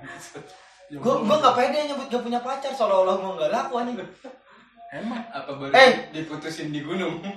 Gue 0.90 1.12
gue 1.22 1.36
nggak 1.36 1.54
pede 1.54 1.86
nyebut 1.86 2.08
gak 2.08 2.18
punya 2.18 2.40
pacar 2.40 2.72
seolah-olah 2.72 3.14
gue 3.14 3.30
nggak 3.38 3.50
laku 3.52 3.78
nih 3.80 3.94
emang? 4.90 5.22
Apa 5.30 5.50
baru 5.54 5.70
Eh. 5.70 6.10
diputusin 6.10 6.74
di 6.74 6.82
gunung? 6.82 7.22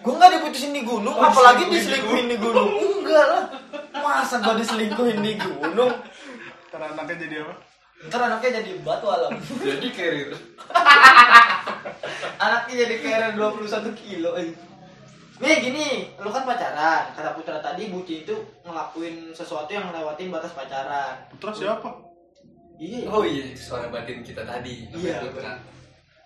Gue 0.00 0.10
nggak 0.10 0.30
diputusin 0.34 0.72
di 0.72 0.82
gunung 0.82 1.12
Oh, 1.12 1.22
apalagi 1.22 1.68
diselingkuhin 1.68 2.26
diselingkuhin 2.26 2.26
di 2.26 2.36
gunung. 2.36 2.68
enggak 2.72 3.24
lah. 3.28 3.44
Masa 3.94 4.40
gue 4.40 4.54
diselingkuhin 4.58 5.20
di 5.20 5.36
gunung 5.36 5.92
ntar 6.70 6.80
anaknya 6.86 7.16
jadi 7.20 7.36
apa 7.42 7.54
ntar 8.06 8.20
anaknya 8.24 8.50
jadi 8.62 8.70
batu 8.80 9.06
alam 9.06 9.32
jadi 9.66 9.88
carrier 9.90 10.30
anaknya 12.44 12.74
jadi 12.86 12.94
carrier 12.98 13.32
21 13.34 13.92
kilo 13.96 14.32
eh. 14.36 14.50
Nih 15.40 15.56
gini, 15.56 15.86
lu 16.20 16.28
kan 16.28 16.44
pacaran. 16.44 17.16
Kata 17.16 17.32
Putra 17.32 17.64
tadi 17.64 17.88
bucin 17.88 18.28
itu 18.28 18.36
ngelakuin 18.60 19.32
sesuatu 19.32 19.72
yang 19.72 19.88
ngelewatin 19.88 20.28
batas 20.28 20.52
pacaran. 20.52 21.16
putra 21.32 21.48
siapa 21.48 21.88
Iya. 22.76 23.08
oh 23.08 23.24
iya 23.24 23.48
itu 23.48 23.72
suara 23.72 23.88
batin 23.88 24.20
kita 24.20 24.44
tadi 24.44 24.84
Iya, 24.92 25.24
Putra. 25.24 25.56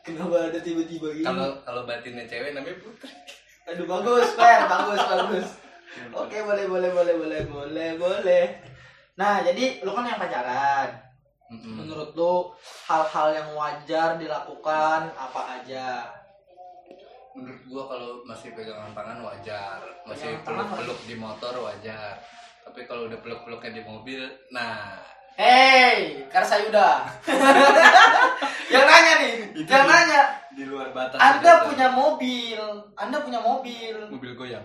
Kenapa 0.03 0.51
ada 0.51 0.59
tiba-tiba 0.59 1.15
gini? 1.15 1.23
kalau 1.23 1.63
kalau 1.63 1.87
batinnya 1.87 2.27
cewek 2.27 2.53
namanya 2.53 2.75
putri 2.77 3.07
Aduh 3.65 3.87
bagus, 3.87 4.35
Fer, 4.35 4.67
bagus, 4.67 5.01
bagus. 5.01 5.49
Oke, 6.21 6.37
boleh, 6.43 6.67
boleh, 6.67 6.91
boleh, 6.91 7.15
boleh, 7.17 7.41
boleh, 7.47 7.89
boleh. 7.97 8.45
Nah, 9.15 9.41
jadi 9.41 9.81
lu 9.81 9.91
kan 9.91 10.05
yang 10.05 10.19
pacaran. 10.19 10.89
Mm-mm. 11.47 11.75
Menurut 11.77 12.11
lu 12.13 12.51
hal-hal 12.85 13.29
yang 13.33 13.49
wajar 13.53 14.17
dilakukan 14.17 15.01
apa 15.13 15.41
aja? 15.55 16.11
menurut 17.35 17.67
gua 17.67 17.83
kalau 17.89 18.23
masih 18.23 18.55
pegangan 18.55 18.95
tangan 18.95 19.19
wajar 19.21 19.83
masih 20.07 20.39
Pegangan 20.39 20.47
tangan 20.47 20.67
peluk 20.71 20.95
peluk 20.95 21.01
di 21.03 21.15
motor 21.19 21.55
wajar 21.59 22.15
tapi 22.63 22.87
kalau 22.87 23.11
udah 23.11 23.19
peluk 23.19 23.43
peluknya 23.43 23.75
di 23.75 23.83
mobil 23.83 24.23
nah 24.51 25.03
Hey, 25.35 26.23
Karsayuda. 26.31 27.03
yang 28.71 28.87
nanya 28.87 29.13
nih, 29.19 29.35
Itu 29.51 29.67
yang 29.67 29.83
dia. 29.83 29.91
nanya. 29.91 30.23
di 30.53 30.63
luar 30.63 30.95
batas 30.95 31.19
Anda 31.19 31.67
punya 31.67 31.91
mobil, 31.91 32.63
Anda 32.95 33.19
punya 33.19 33.43
mobil. 33.43 33.95
mobil 34.07 34.33
goyang 34.39 34.63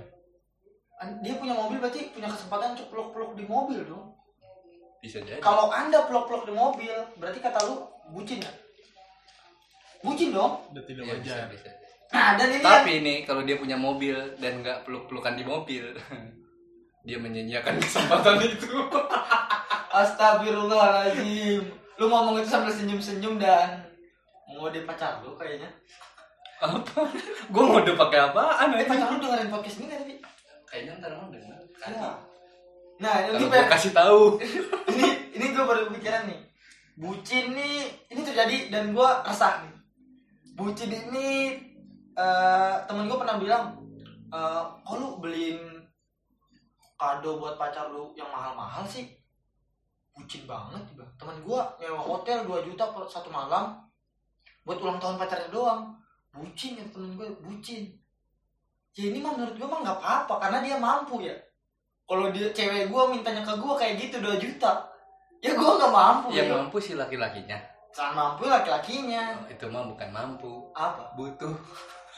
An- 0.96 1.26
Dia 1.26 1.42
punya 1.42 1.58
mobil 1.58 1.82
berarti 1.82 2.14
punya 2.14 2.30
kesempatan 2.30 2.78
untuk 2.78 2.94
peluk-peluk 2.94 3.34
di 3.34 3.50
mobil 3.50 3.82
dong. 3.82 4.14
Bisa 5.00 5.18
jadi 5.20 5.40
Kalau 5.40 5.68
Anda 5.70 6.04
peluk-peluk 6.04 6.44
di 6.44 6.54
mobil, 6.54 6.92
berarti 7.16 7.40
kata 7.40 7.60
lu 7.64 7.76
bucin 8.10 8.40
ya? 8.40 8.52
Bucin 10.00 10.30
dong. 10.30 10.64
udah 10.68 10.84
tidak 10.84 11.04
bisa, 11.04 11.14
wajar 11.14 11.48
bisa. 11.50 11.70
Nah, 12.10 12.34
dan 12.34 12.50
ini 12.50 12.64
tapi 12.64 12.92
ini 12.98 13.16
kalau 13.22 13.42
dia 13.42 13.56
punya 13.56 13.76
mobil 13.76 14.14
dan 14.38 14.60
nggak 14.60 14.82
peluk 14.82 15.06
pelukan 15.06 15.34
di 15.34 15.44
mobil 15.44 15.94
dia 17.08 17.18
menyanyiakan 17.18 17.78
kesempatan 17.78 18.42
itu 18.50 18.76
Astagfirullahaladzim. 19.90 21.64
Lu 21.96 22.06
ngomong 22.08 22.40
itu 22.40 22.48
sambil 22.48 22.72
senyum-senyum 22.72 23.36
dan 23.36 23.84
mau 24.48 24.68
di 24.68 24.82
pacar 24.82 25.20
lu 25.20 25.34
kayaknya. 25.34 25.70
apa 26.60 27.08
gua 27.48 27.64
mau 27.66 27.80
udah 27.80 27.96
pakai 27.98 28.20
apaan 28.22 28.68
Eh, 28.74 28.84
pacar 28.84 29.08
lu 29.10 29.18
dengerin 29.18 29.48
podcast 29.48 29.80
ini 29.80 29.86
nggak 29.88 30.00
tapi? 30.02 30.16
kayaknya 30.66 30.92
ntar 31.00 31.12
mau 31.14 31.28
denger 31.30 31.56
Iya. 31.80 32.12
Nah, 33.00 33.32
ini 33.32 33.48
gua 33.48 33.64
kasih 33.72 33.96
tahu. 33.96 34.36
Ini 34.92 35.08
ini 35.40 35.46
gue 35.56 35.64
baru 35.64 35.88
kepikiran 35.88 36.28
nih. 36.28 36.40
Bucin 37.00 37.56
nih 37.56 37.88
ini 38.12 38.22
terjadi 38.28 38.68
dan 38.68 38.92
gue 38.92 39.10
resah 39.24 39.64
nih. 39.64 39.76
Bucin 40.52 40.92
ini 40.92 41.56
eh 42.20 42.76
temen 42.84 43.08
gue 43.08 43.16
pernah 43.16 43.40
bilang 43.40 43.80
eh 44.36 44.64
kok 44.84 44.96
lu 45.00 45.16
beliin 45.24 45.80
kado 47.00 47.40
buat 47.40 47.56
pacar 47.56 47.88
lu 47.88 48.12
yang 48.20 48.28
mahal-mahal 48.28 48.84
sih? 48.84 49.08
Bucin 50.12 50.44
banget 50.44 50.84
tiba 50.92 51.08
temen 51.16 51.40
gue 51.40 51.60
nyewa 51.80 52.04
hotel 52.04 52.44
2 52.44 52.68
juta 52.68 52.92
per 52.92 53.08
satu 53.08 53.32
malam 53.32 53.80
buat 54.68 54.76
ulang 54.84 55.00
tahun 55.00 55.16
pacarnya 55.16 55.48
doang. 55.48 55.96
Bucin 56.36 56.76
ya 56.76 56.84
temen 56.92 57.16
gue 57.16 57.32
bucin. 57.40 57.96
Ya 59.00 59.08
ini 59.08 59.24
mah 59.24 59.40
menurut 59.40 59.56
gue 59.56 59.68
mah 59.72 59.80
nggak 59.88 59.98
apa-apa 60.04 60.36
karena 60.44 60.60
dia 60.60 60.76
mampu 60.76 61.24
ya 61.24 61.40
kalau 62.10 62.34
dia 62.34 62.50
cewek 62.50 62.90
gue 62.90 63.04
mintanya 63.14 63.46
ke 63.46 63.54
gue 63.54 63.74
kayak 63.78 63.94
gitu 64.02 64.18
2 64.18 64.42
juta. 64.42 64.72
Ya 65.46 65.54
gue 65.54 65.70
nggak 65.78 65.94
mampu 65.94 66.34
yang 66.34 66.50
ya 66.50 66.58
mampu 66.58 66.82
sih 66.82 66.98
laki-lakinya. 66.98 67.56
Sangat 67.94 68.18
mampu 68.18 68.50
laki-lakinya. 68.50 69.38
Oh, 69.46 69.54
itu 69.54 69.66
mah 69.70 69.86
bukan 69.86 70.10
mampu. 70.10 70.52
Apa? 70.74 71.14
Butuh. 71.14 71.54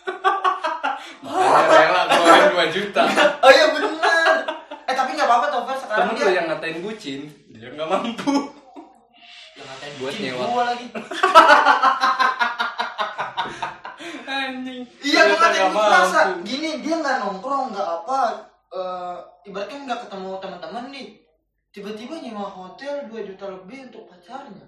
Makanya 1.22 1.68
rela 1.68 2.02
keluarin 2.08 2.72
2 2.72 2.76
juta. 2.76 3.04
Oh 3.44 3.52
iya 3.52 3.68
benar 3.76 4.34
eh 4.82 4.96
tapi 4.98 5.16
nggak 5.16 5.24
apa-apa 5.24 5.48
Tover 5.48 5.76
sekarang 5.80 6.12
temen 6.12 6.20
dia 6.20 6.30
yang 6.36 6.46
ngatain 6.52 6.78
bucin 6.84 7.22
dia 7.52 7.68
nggak 7.72 7.90
mampu. 7.92 8.34
Yang 9.52 9.66
ngatain 9.68 9.94
buat 10.00 10.12
bucin 10.16 10.24
nyewa. 10.26 10.46
gua 10.48 10.64
lagi. 10.72 10.86
Anjing. 14.26 14.82
Iya 15.04 15.22
gue 15.28 15.38
Ternyata 15.38 15.70
ngatain 15.70 15.72
mampu. 15.76 16.48
gini 16.48 16.70
dia 16.82 16.96
nggak 16.98 17.16
nongkrong 17.24 17.66
nggak 17.76 17.88
apa 17.88 18.20
eh 18.72 19.18
ibaratnya 19.52 19.78
nggak 19.84 20.02
ketemu 20.08 20.30
teman-teman 20.40 20.86
nih. 20.92 21.08
Tiba-tiba 21.72 22.20
nyewa 22.20 22.48
hotel 22.48 23.08
2 23.08 23.30
juta 23.32 23.46
lebih 23.48 23.88
untuk 23.92 24.08
pacarnya. 24.08 24.68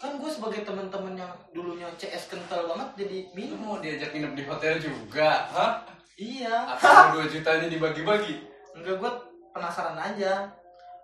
Kan 0.00 0.20
gue 0.20 0.28
sebagai 0.28 0.64
teman-teman 0.64 1.16
yang 1.16 1.32
dulunya 1.52 1.88
CS 1.96 2.32
kental 2.32 2.68
banget 2.68 3.04
jadi 3.04 3.18
minum 3.36 3.60
mau 3.60 3.76
diajak 3.80 4.12
nginep 4.12 4.32
di 4.36 4.44
hotel 4.44 4.74
juga? 4.80 5.48
Hah? 5.52 5.84
Iya. 6.16 6.76
Apa 6.76 7.16
2 7.16 7.28
jutanya 7.28 7.68
dibagi-bagi? 7.68 8.44
Enggak 8.76 9.00
gue 9.00 9.10
penasaran 9.52 9.96
aja. 10.00 10.48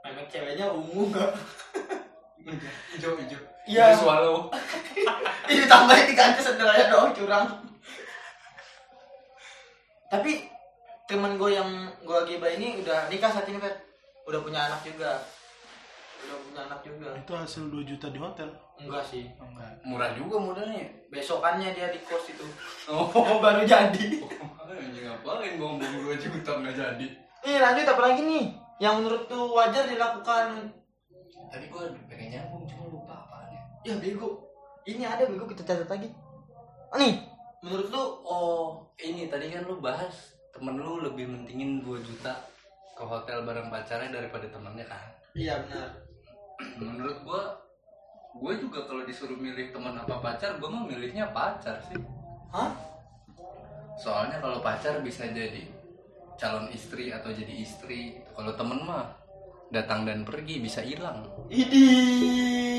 Memek 0.05 0.29
ceweknya 0.33 0.73
ungu 0.73 1.13
nggak? 1.13 1.33
Hijau 2.97 3.17
hijau. 3.21 3.41
Iya. 3.69 3.93
Swallow. 3.97 4.49
Ini 5.49 5.61
ditambahin 5.69 6.07
diganti 6.09 6.41
senderanya 6.41 6.89
doang 6.89 7.13
curang. 7.13 7.49
Tapi 10.11 10.49
temen 11.11 11.35
gue 11.35 11.51
yang 11.51 11.71
gue 12.01 12.19
giba 12.25 12.47
ini 12.49 12.79
udah 12.81 13.11
nikah 13.11 13.27
saat 13.29 13.51
ini, 13.51 13.59
Fet. 13.59 13.75
Udah 14.23 14.39
punya 14.39 14.71
anak 14.71 14.87
juga. 14.87 15.19
Udah 16.21 16.37
punya 16.47 16.61
anak 16.69 16.81
juga. 16.87 17.09
itu 17.17 17.33
hasil 17.33 17.63
2 17.67 17.81
juta 17.83 18.07
di 18.09 18.21
hotel 18.21 18.47
Enggak 18.77 19.03
sih. 19.03 19.25
oh, 19.41 19.49
enggak 19.49 19.73
murah 19.83 20.13
juga 20.13 20.37
modalnya 20.37 20.85
Besokannya 21.09 21.73
dia 21.73 21.89
di 21.89 21.97
kos 22.05 22.29
itu. 22.29 22.45
oh 22.87 23.09
baru 23.45 23.65
jadi. 23.65 24.05
anjing 24.71 25.03
ngapain 25.03 25.59
buang-buang 25.59 26.15
2 26.15 26.23
juta 26.23 26.53
nggak 26.57 26.77
jadi 26.77 27.07
Nih 27.41 27.57
lanjut 27.59 27.87
apa 27.89 28.03
lagi 28.05 28.21
nih? 28.23 28.45
Yang 28.79 28.95
menurut 29.01 29.23
tuh 29.27 29.45
wajar 29.51 29.85
dilakukan. 29.85 30.47
tadi 31.51 31.67
gua 31.67 31.89
pengen 32.07 32.29
nyambung 32.31 32.63
cuma 32.65 32.85
lupa 32.87 33.15
apaan 33.27 33.49
ya 33.51 33.63
Ya 33.83 33.95
bego. 33.99 34.45
Ini 34.85 35.03
ada 35.05 35.25
bego 35.25 35.49
kita 35.49 35.65
catat 35.65 35.89
lagi. 35.89 36.09
Ah, 36.93 37.01
nih, 37.01 37.17
menurut 37.61 37.89
lu 37.89 38.05
oh 38.23 38.93
ini 38.97 39.27
tadi 39.27 39.49
kan 39.49 39.65
lu 39.65 39.81
bahas 39.81 40.37
temen 40.51 40.77
lu 40.79 41.01
lebih 41.03 41.31
mentingin 41.31 41.81
2 41.83 42.01
juta 42.05 42.35
ke 42.95 43.03
hotel 43.07 43.47
bareng 43.47 43.73
pacarnya 43.73 44.11
daripada 44.13 44.47
temennya 44.51 44.87
kan 44.87 45.07
iya 45.35 45.63
benar. 45.65 45.89
menurut 46.77 47.19
gua 47.25 47.43
gue 48.31 48.55
juga 48.63 48.87
kalau 48.87 49.03
disuruh 49.03 49.35
milih 49.35 49.75
teman 49.75 49.99
apa 49.99 50.23
pacar 50.23 50.55
gue 50.61 50.69
mah 50.71 50.87
milihnya 50.87 51.31
pacar 51.35 51.83
sih 51.91 51.99
Hah? 52.55 52.71
soalnya 53.99 54.39
kalau 54.39 54.63
pacar 54.63 55.03
bisa 55.03 55.27
jadi 55.31 55.67
calon 56.39 56.71
istri 56.71 57.11
atau 57.11 57.35
jadi 57.35 57.55
istri 57.59 58.23
kalau 58.33 58.55
temen 58.55 58.87
mah 58.87 59.11
datang 59.71 60.07
dan 60.07 60.23
pergi 60.27 60.63
bisa 60.63 60.83
hilang 60.83 61.27
Idi. 61.51 62.71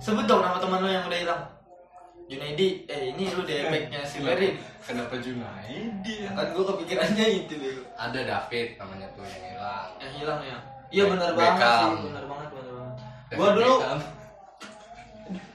Sebut 0.00 0.24
dong 0.24 0.40
nama 0.40 0.56
teman 0.56 0.80
lu 0.80 0.88
yang 0.88 1.04
udah 1.04 1.20
hilang. 1.20 1.42
Junaidi. 2.24 2.88
Eh 2.88 3.12
ini 3.12 3.28
lu 3.30 3.44
di 3.44 3.54
efeknya 3.54 4.00
si 4.02 4.18
Merin. 4.20 4.56
kenapa 4.80 5.16
Junaidi 5.16 6.24
Kan 6.28 6.46
gua 6.52 6.64
kepikirannya 6.72 7.26
itu 7.44 7.52
deh. 7.56 7.76
ada 7.96 8.20
David 8.20 8.76
namanya 8.76 9.08
tuh 9.12 9.24
yang 9.24 9.44
hilang 9.52 9.88
Yang 10.00 10.12
hilang 10.20 10.40
ya. 10.40 10.58
Iya 10.88 11.04
benar 11.10 11.30
banget 11.34 11.66
sih, 11.66 11.92
benar 12.06 12.24
banget, 12.24 12.48
benar 12.52 12.72
banget. 12.72 12.96
David 13.28 13.36
Gua 13.36 13.48
dulu 13.52 13.74
Beckham. 13.76 14.00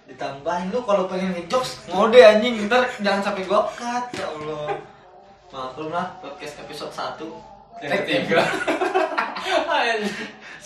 ditambahin 0.10 0.68
lu 0.74 0.80
kalau 0.84 1.04
pengen 1.06 1.32
ngejokes 1.32 1.72
ngode 1.88 2.20
anjing 2.20 2.56
ntar 2.66 2.82
jangan 3.00 3.22
sampai 3.24 3.44
gua 3.46 3.62
cut 3.72 4.06
ya 4.12 4.26
Allah. 4.28 4.68
Maklum 5.50 5.90
lah 5.90 6.14
podcast 6.22 6.62
episode 6.62 6.94
1 6.94 7.59
yang 7.80 7.92
ketiga 8.04 8.42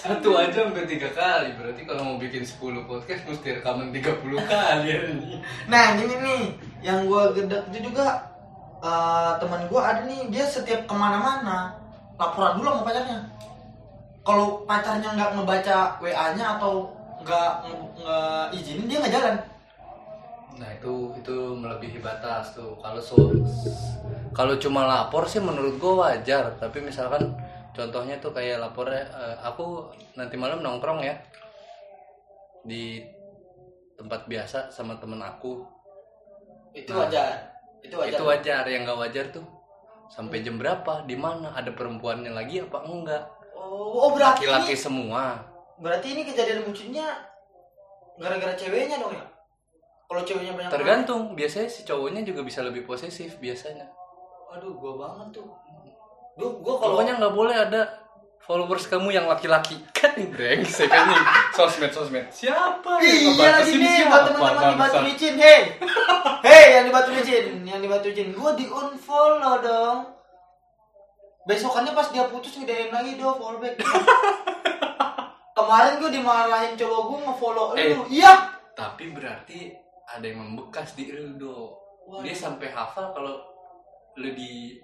satu 0.04 0.36
aja 0.36 0.68
sampai 0.68 0.84
tiga 0.84 1.08
kali 1.16 1.56
berarti 1.56 1.88
kalau 1.88 2.04
mau 2.04 2.18
bikin 2.20 2.44
10 2.44 2.60
podcast 2.84 3.24
mesti 3.24 3.56
rekaman 3.56 3.96
30 3.96 4.36
kali. 4.36 4.92
Nah 5.72 5.96
ini 5.96 6.16
nih 6.20 6.42
yang 6.84 7.08
gue 7.08 7.24
gedek 7.40 7.64
itu 7.72 7.88
juga 7.88 8.20
eh, 8.84 9.32
teman 9.40 9.64
gue 9.72 9.80
ada 9.80 10.04
nih 10.04 10.28
dia 10.28 10.44
setiap 10.44 10.84
ke 10.84 10.92
mana-mana 10.92 11.72
laporan 12.20 12.60
dulu 12.60 12.68
sama 12.76 12.84
pacarnya. 12.84 13.20
kalau 14.24 14.64
pacarnya 14.64 15.10
nggak 15.20 15.32
ngebaca 15.36 16.00
WA-nya 16.00 16.56
atau 16.60 16.88
nggak 17.24 17.52
nggak 18.00 18.44
izinin 18.56 18.88
dia 18.88 19.04
nggak 19.04 19.16
jalan 19.20 19.36
Nah 20.54 20.70
itu 20.70 20.94
itu 21.18 21.36
melebihi 21.58 21.98
batas 21.98 22.54
tuh. 22.54 22.78
Kalau 22.78 23.02
so, 23.02 23.18
kalau 24.34 24.58
cuma 24.58 24.84
lapor 24.90 25.30
sih 25.30 25.40
menurut 25.40 25.78
gua 25.78 26.10
wajar. 26.10 26.58
Tapi 26.58 26.82
misalkan 26.82 27.38
contohnya 27.72 28.18
tuh 28.18 28.34
kayak 28.34 28.60
lapornya, 28.60 29.06
eh, 29.06 29.36
aku 29.46 29.94
nanti 30.18 30.36
malam 30.36 30.66
nongkrong 30.66 31.06
ya 31.06 31.16
di 32.66 33.02
tempat 33.96 34.26
biasa 34.26 34.74
sama 34.74 34.98
temen 34.98 35.22
aku. 35.22 35.62
itu 36.74 36.90
Nah, 36.90 37.06
wajar 37.06 37.54
itu 37.86 37.94
wajar 37.94 38.18
Itu 38.18 38.24
wajar. 38.26 38.64
Yang 38.66 38.82
nggak 38.90 39.00
wajar 39.00 39.26
tuh 39.30 39.46
sampai 40.10 40.42
jam 40.42 40.58
berapa, 40.58 41.06
di 41.06 41.14
mana, 41.14 41.54
ada 41.54 41.70
perempuannya 41.74 42.34
lagi 42.34 42.62
apa 42.62 42.82
enggak? 42.86 43.24
oh, 43.54 44.10
oh 44.10 44.10
berarti 44.14 44.46
Laki-laki 44.46 44.76
ini, 44.76 44.82
semua. 44.82 45.24
berarti 45.80 46.08
ini 46.14 46.22
kejadian 46.22 46.62
bucinnya 46.70 47.08
gara-gara 48.22 48.54
ceweknya 48.54 49.02
dong 49.02 49.10
ya 49.18 49.26
kalau 50.06 50.22
ceweknya 50.22 50.54
banyak 50.54 50.70
Tergantung. 50.70 51.24
Biasanya 51.34 51.68
si 51.74 51.82
cowoknya 51.82 52.22
juga 52.22 52.46
bisa 52.46 52.62
lebih 52.62 52.86
posesif 52.86 53.42
biasanya. 53.42 53.90
Aduh 54.54 54.74
gua 54.78 54.94
banget 55.02 55.42
tuh 55.42 55.50
Duh, 56.34 56.50
gua 56.66 56.82
kalau 56.82 56.98
Pokoknya 56.98 57.14
nggak 57.22 57.36
boleh 57.38 57.54
ada 57.54 57.82
followers 58.42 58.90
kamu 58.90 59.14
yang 59.14 59.26
laki-laki 59.30 59.80
kan 59.96 60.18
brengsek 60.18 60.90
kan 60.90 61.10
nih 61.10 61.22
sosmed 61.56 61.94
sosmed 61.94 62.26
siapa 62.28 63.00
Iya 63.00 63.62
lagi 63.62 63.74
nih 63.80 64.04
buat 64.10 64.34
teman-teman 64.34 64.74
di? 64.74 64.76
Batu 64.82 65.00
Licin, 65.08 65.36
hei, 65.40 65.80
hei 66.44 66.66
yang 66.76 66.86
di 66.90 66.92
Batu 66.92 67.16
Licin, 67.16 67.64
yang 67.64 67.80
di 67.80 67.88
Batu 67.88 68.12
Licin, 68.12 68.36
gue 68.36 68.52
di 68.60 68.66
unfollow 68.68 69.64
dong. 69.64 70.12
Besokannya 71.48 71.96
pas 71.96 72.12
dia 72.12 72.28
putus 72.28 72.56
ngedain 72.60 72.92
lagi 72.92 73.16
do 73.16 73.32
follow 73.36 73.64
back. 73.64 73.80
Kemarin 75.58 76.02
gue 76.04 76.12
dimarahin 76.12 76.74
cowok 76.76 77.02
gue 77.08 77.20
ngefollow 77.24 77.68
Eh. 77.80 77.94
lu, 77.96 78.04
iya. 78.12 78.58
tapi 78.74 79.14
berarti 79.14 79.72
ada 80.04 80.26
yang 80.26 80.44
membekas 80.44 80.98
di 80.98 81.14
lu 81.14 81.38
do 81.40 81.78
dia 82.26 82.36
sampai 82.36 82.74
hafal 82.76 83.16
kalau 83.16 83.53
lu 84.18 84.30
di 84.38 84.78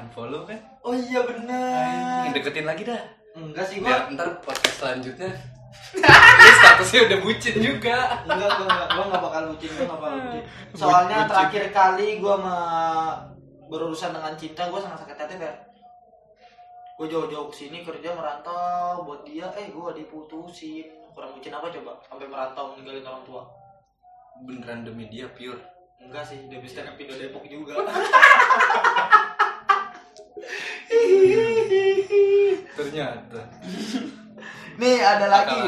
unfollow 0.00 0.48
kan? 0.48 0.58
Oh 0.80 0.96
iya 0.96 1.20
bener. 1.24 2.24
Anjing, 2.24 2.32
deketin 2.40 2.66
lagi 2.66 2.82
dah. 2.88 3.00
Enggak 3.36 3.64
sih 3.70 3.78
gue, 3.78 3.86
biar 3.86 4.10
ntar 4.16 4.40
podcast 4.42 4.76
selanjutnya. 4.80 5.30
Dia 6.40 6.52
statusnya 6.58 7.00
udah 7.06 7.18
bucin 7.22 7.54
juga. 7.62 7.98
Enggak 8.26 8.50
gue 8.58 8.66
enggak, 8.66 8.88
gue 8.90 9.04
enggak 9.06 9.22
bakal 9.22 9.42
bucin, 9.54 9.70
gue 9.70 9.84
enggak 9.86 10.00
bakal 10.02 10.18
bucin. 10.18 10.42
Soalnya 10.74 11.16
Bucin. 11.22 11.30
terakhir 11.30 11.64
kali 11.70 12.08
gue 12.18 12.34
berurusan 13.70 14.10
dengan 14.10 14.34
cinta 14.34 14.62
gue 14.66 14.80
sangat 14.82 14.98
sakit 15.06 15.18
hati 15.18 15.36
Fer. 15.38 15.56
gue 17.00 17.08
jauh-jauh 17.08 17.48
ke 17.48 17.64
sini 17.64 17.80
kerja 17.80 18.12
merantau 18.12 19.08
buat 19.08 19.24
dia 19.24 19.48
eh 19.56 19.72
gue 19.72 19.88
diputusin. 19.96 20.84
Kurang 21.16 21.32
bucin 21.32 21.54
apa 21.54 21.72
coba? 21.72 21.96
Sampai 22.04 22.28
merantau 22.28 22.76
meninggalin 22.76 23.08
orang 23.08 23.24
tua. 23.24 23.42
Beneran 24.44 24.84
demi 24.84 25.08
dia 25.08 25.24
pure 25.32 25.79
enggak 26.00 26.24
sih 26.26 26.38
udah 26.48 26.58
bisa 26.60 26.82
ke 26.82 26.92
pindah 26.98 27.16
Depok 27.16 27.44
juga. 27.46 27.74
Ternyata. 32.76 33.40
Nih 34.80 34.96
ada 35.04 35.26
lagi. 35.28 35.60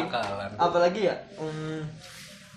Apa 0.56 0.76
lagi 0.80 1.00
ya? 1.06 1.16
Hmm, 1.36 1.84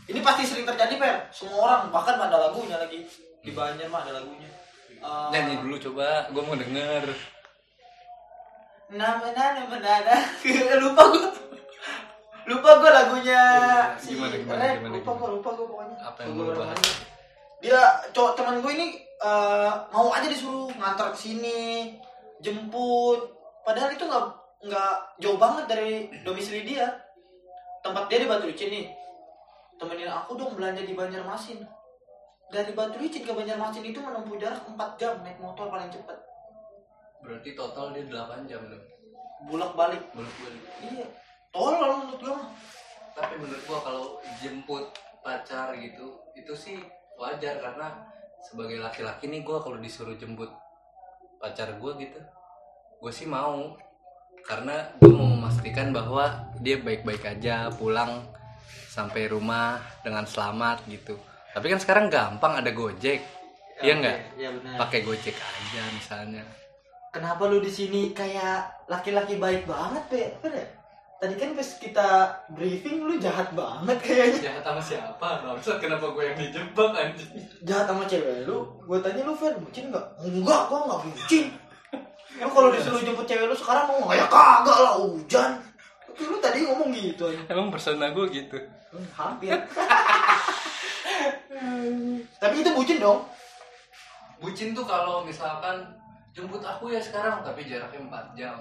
ini 0.08 0.20
pasti 0.24 0.48
sering 0.48 0.66
terjadi 0.66 0.96
per 0.96 1.28
semua 1.36 1.60
orang 1.68 1.82
bahkan 1.92 2.16
ada 2.18 2.50
lagunya 2.50 2.80
lagi. 2.80 3.04
Di 3.44 3.52
Banjar 3.54 3.92
mah 3.92 4.02
ada 4.08 4.24
lagunya. 4.24 4.50
Eh, 4.90 5.28
nyanyi 5.36 5.62
dulu 5.62 5.76
coba. 5.92 6.32
Gue 6.32 6.42
mau 6.42 6.58
denger. 6.58 7.04
Nama 8.86 9.28
nama 9.34 9.62
menada 9.66 10.16
lupa 10.86 11.04
gue 11.10 11.30
lupa 12.46 12.70
gue 12.78 12.92
lagunya. 12.94 13.44
Si 13.98 14.14
Gimana, 14.14 14.38
gimana, 14.38 14.62
Rap. 14.62 14.78
gimana, 14.78 14.94
lupa 14.94 15.12
gimana? 15.12 15.20
gue 15.20 15.30
lupa 15.36 15.50
gue 15.52 15.66
pokoknya. 15.66 15.98
Apa 16.06 16.20
yang 16.22 16.32
Lupa 16.38 16.64
dia 17.66 17.82
cowok 18.14 18.38
teman 18.38 18.62
gue 18.62 18.72
ini 18.78 18.88
eh, 19.02 19.74
mau 19.90 20.14
aja 20.14 20.30
disuruh 20.30 20.70
ngantar 20.78 21.10
ke 21.14 21.18
sini 21.18 21.98
jemput. 22.46 23.34
Padahal 23.66 23.90
itu 23.90 24.06
nggak 24.06 24.26
nggak 24.70 24.94
jauh 25.18 25.40
banget 25.42 25.66
dari 25.66 25.90
domisili 26.22 26.62
dia. 26.62 26.94
Tempat 27.82 28.06
dia 28.06 28.22
di 28.22 28.30
Batu 28.30 28.46
Licin 28.46 28.70
nih. 28.70 28.86
Temenin 29.82 30.14
aku 30.14 30.38
dong 30.38 30.54
belanja 30.54 30.86
di 30.86 30.94
Banjarmasin. 30.94 31.66
Dari 32.54 32.70
Batu 32.78 33.02
Licin 33.02 33.26
ke 33.26 33.34
Banjarmasin 33.34 33.82
itu 33.82 33.98
menempuh 33.98 34.38
jarak 34.38 34.62
4 34.70 35.02
jam 35.02 35.18
naik 35.26 35.42
motor 35.42 35.74
paling 35.74 35.90
cepat 35.90 36.22
berarti 37.26 37.58
total 37.58 37.90
dia 37.92 38.06
8 38.06 38.46
jam 38.46 38.62
dong 38.70 38.86
bulak 39.50 39.74
balik 39.74 40.04
bolak 40.14 40.36
balik 40.46 40.64
iya. 40.94 41.08
Tolol 41.56 42.04
menurut 42.04 42.20
gue 42.20 42.34
mah. 42.36 42.52
Tapi 43.16 43.34
menurut 43.40 43.64
gua 43.64 43.80
kalau 43.80 44.20
jemput 44.44 44.92
pacar 45.24 45.72
gitu 45.80 46.20
itu 46.36 46.52
sih 46.52 46.84
wajar 47.16 47.60
karena 47.60 47.88
sebagai 48.44 48.78
laki-laki 48.78 49.32
nih 49.32 49.42
gua 49.42 49.64
kalau 49.64 49.80
disuruh 49.82 50.16
jemput 50.20 50.52
pacar 51.40 51.76
gua 51.80 51.96
gitu 51.98 52.20
gue 53.06 53.12
sih 53.14 53.30
mau. 53.30 53.76
Karena 54.46 54.94
gue 55.02 55.10
mau 55.10 55.26
memastikan 55.26 55.90
bahwa 55.90 56.54
dia 56.62 56.78
baik-baik 56.78 57.22
aja 57.26 57.70
pulang 57.74 58.26
sampai 58.94 59.26
rumah 59.26 59.82
dengan 60.06 60.26
selamat 60.26 60.86
gitu. 60.86 61.18
Tapi 61.54 61.66
kan 61.74 61.80
sekarang 61.82 62.06
gampang 62.14 62.62
ada 62.62 62.70
gojek. 62.70 63.26
Iya 63.82 63.94
nggak? 64.02 64.20
benar. 64.38 64.76
Pakai 64.86 65.02
gojek 65.02 65.34
aja 65.34 65.82
misalnya. 65.94 66.46
Kenapa 67.10 67.46
lu 67.50 67.58
di 67.58 67.74
sini 67.74 68.14
kayak 68.14 68.86
laki-laki 68.86 69.42
baik 69.42 69.66
banget 69.66 70.04
Apa 70.42 70.50
ya? 70.50 70.66
Tadi 71.16 71.34
kan 71.40 71.56
pas 71.56 71.70
kita 71.80 72.08
briefing 72.52 73.08
lu 73.08 73.16
jahat 73.16 73.48
banget 73.56 73.98
kayaknya. 74.04 74.52
Jahat 74.52 74.64
sama 74.64 74.82
siapa 74.84 75.28
bangsat? 75.42 75.78
Kenapa 75.80 76.12
gue 76.12 76.24
yang 76.28 76.38
dijebak 76.38 76.92
anjing? 76.92 77.32
Jahat 77.64 77.86
sama 77.88 78.04
cewek 78.04 78.44
lu? 78.46 78.68
Gue 78.84 79.00
tanya 79.00 79.22
lu 79.24 79.34
Fer 79.34 79.56
bucin 79.56 79.90
nggak? 79.90 80.06
Enggak 80.22 80.62
gua 80.68 80.80
nggak 80.86 81.02
bucin. 81.08 81.46
Lu 82.36 82.50
kalau 82.52 82.70
disuruh 82.76 83.00
jemput 83.00 83.26
cewek 83.26 83.48
lu 83.48 83.56
sekarang 83.56 83.88
mau 83.88 84.00
nggak? 84.06 84.18
Ya 84.20 84.28
kagak 84.28 84.78
lah 84.84 84.94
hujan. 85.00 85.52
Tapi 86.04 86.22
lu 86.28 86.38
tadi 86.40 86.60
ngomong 86.68 86.90
gitu 86.92 87.24
aja 87.32 87.44
emang 87.52 87.72
persona 87.72 88.12
gue 88.12 88.26
gitu. 88.32 88.58
Hmm, 88.92 89.08
hampir. 89.16 89.56
Tapi 92.40 92.56
itu 92.60 92.70
bucin 92.76 93.00
dong. 93.00 93.24
Bucin 94.44 94.76
tuh 94.76 94.84
kalau 94.84 95.24
misalkan 95.24 95.80
jemput 96.36 96.60
aku 96.60 96.92
ya 96.92 97.00
sekarang 97.00 97.40
tapi 97.40 97.64
jaraknya 97.64 98.04
4 98.12 98.36
jam 98.36 98.60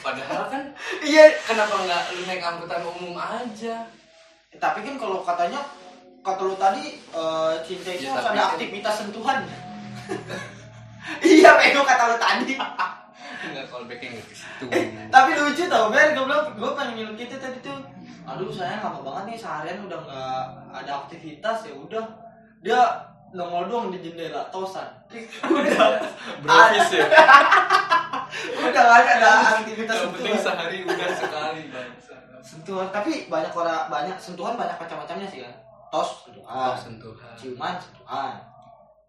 padahal 0.00 0.44
kan 0.46 0.62
iya. 1.00 1.32
kenapa 1.42 1.74
nggak 1.80 2.02
lu 2.12 2.22
naik 2.24 2.42
angkutan 2.42 2.82
umum 2.84 3.14
aja? 3.14 3.88
Tapi 4.54 4.78
kan 4.80 4.94
kalau 4.96 5.20
katanya 5.20 5.60
kata 6.20 6.42
lu 6.42 6.54
tadi 6.54 6.96
eh, 6.98 7.52
cinta 7.60 7.90
itu 7.90 8.04
Ya, 8.04 8.12
harus 8.12 8.24
tapi 8.24 8.32
ada 8.32 8.42
kan- 8.42 8.52
aktivitas 8.54 8.94
sentuhan. 8.96 9.38
Iya 11.20 11.50
Bego 11.60 11.84
kata 11.84 12.04
lu 12.08 12.16
tadi. 12.16 12.54
Nggak 13.44 13.64
call 13.68 13.84
backnya 13.84 14.08
nggak 14.16 14.24
ke 14.24 14.34
situ. 14.34 14.64
Tapi 15.12 15.30
lucu 15.36 15.64
tau 15.68 15.92
Ben 15.92 16.16
gue 16.16 16.24
bilang 16.24 16.48
gue 16.50 16.70
pengen 16.72 16.92
ngilu 16.96 17.12
kita 17.12 17.36
tadi 17.36 17.60
tuh. 17.60 17.76
Aduh 18.24 18.48
sayang 18.48 18.80
lama 18.80 19.04
banget 19.04 19.24
nih 19.28 19.36
seharian 19.36 19.84
udah 19.84 20.00
nggak 20.00 20.44
ada 20.72 20.92
aktivitas 21.04 21.68
ya 21.68 21.74
udah. 21.76 22.04
Dia 22.64 22.80
nongol 23.34 23.66
doang 23.66 23.86
di 23.90 23.98
jendela 23.98 24.46
tosan 24.54 24.86
udah 25.50 25.98
Brofis 26.40 26.88
ya? 26.94 27.06
Udah 28.62 28.70
nggak 28.70 29.18
ada 29.18 29.30
aktivitas 29.58 29.96
yang 30.06 30.12
penting 30.14 30.38
sehari 30.38 30.78
udah 30.86 31.10
sekali 31.18 31.62
bangsa 31.70 32.14
sentuhan 32.46 32.88
tapi 32.94 33.26
banyak 33.26 33.50
orang 33.50 33.90
banyak 33.90 34.16
sentuhan 34.22 34.54
banyak 34.54 34.78
macam-macamnya 34.78 35.26
sih 35.26 35.42
kan 35.42 35.54
tos 35.90 36.26
sentuhan. 36.26 36.46
Oh, 36.50 36.74
sentuhan. 36.74 37.34
Ciuman 37.38 37.74
sentuhan. 37.78 38.34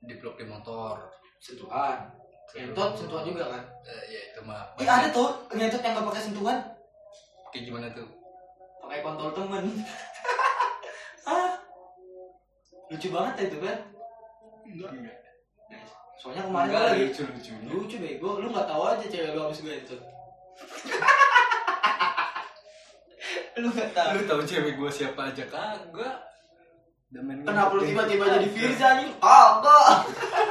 Diplok 0.05 0.37
di 0.37 0.45
motor. 0.45 1.09
Sentuhan. 1.41 2.13
Ngentot 2.53 2.93
sentuhan 2.93 3.25
juga 3.25 3.49
kan? 3.49 3.63
Eh, 3.89 4.03
ya 4.13 4.19
itu 4.29 4.41
mah 4.45 4.69
Ih 4.77 4.85
ada 4.85 5.09
tuh 5.09 5.33
ngentot 5.49 5.81
yang 5.81 5.97
gak 5.97 6.07
pakai 6.13 6.23
sentuhan. 6.29 6.57
Kayak 7.49 7.63
gimana 7.73 7.87
tuh? 7.89 8.05
Pakai 8.85 9.01
kontol 9.01 9.33
temen. 9.33 9.65
Ah 11.25 11.57
lucu 12.89 13.09
banget 13.09 13.33
ya 13.41 13.43
itu 13.49 13.57
kan 13.65 13.77
Enggak. 14.65 14.91
soalnya 16.15 16.47
kemarin 16.47 16.67
Enggak 16.71 16.83
lagi 16.89 17.03
lucu 17.05 17.21
lucunya 17.27 17.69
lucu 17.69 17.95
bego. 17.99 18.29
Lu 18.41 18.47
nggak 18.49 18.67
tahu 18.67 18.81
aja 18.87 19.05
cewek 19.05 19.31
lu 19.35 19.41
habis 19.45 19.59
gue 19.61 19.75
itu. 19.75 19.95
Lu 23.61 23.67
nggak 23.71 23.89
tahu. 23.95 24.09
Lu 24.15 24.21
tahu 24.27 24.41
cewek 24.43 24.73
gue 24.75 24.91
siapa 24.91 25.21
aja? 25.31 25.43
Kagak. 25.47 26.17
Kenapa 27.15 27.71
lu 27.71 27.87
tiba-tiba 27.87 28.27
jadi 28.27 28.47
Firza 28.51 28.99
nih 28.99 29.07
kagak. 29.23 29.87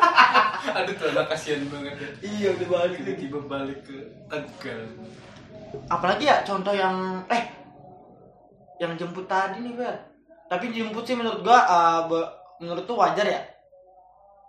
Aduh 0.80 0.94
tuh 0.96 1.06
anak 1.12 1.28
kasihan 1.28 1.60
banget 1.68 1.92
ya. 2.00 2.08
Iya 2.24 2.48
udah 2.56 2.68
balik. 2.72 2.96
Lagi 2.96 3.04
tiba-tiba 3.04 3.38
balik 3.44 3.78
ke 3.84 3.96
Tegal. 4.32 4.80
Apalagi 5.92 6.24
ya 6.24 6.40
contoh 6.40 6.72
yang 6.72 7.20
eh 7.28 7.44
yang 8.80 8.96
jemput 8.96 9.28
tadi 9.28 9.60
nih 9.60 9.76
Ber 9.76 9.96
tapi 10.44 10.70
jemput 10.70 11.02
sih 11.04 11.18
menurut 11.18 11.42
gua 11.42 11.60
eh, 11.66 12.00
be- 12.10 12.30
menurut 12.62 12.84
tuh 12.86 12.96
wajar 12.96 13.26
ya 13.26 13.40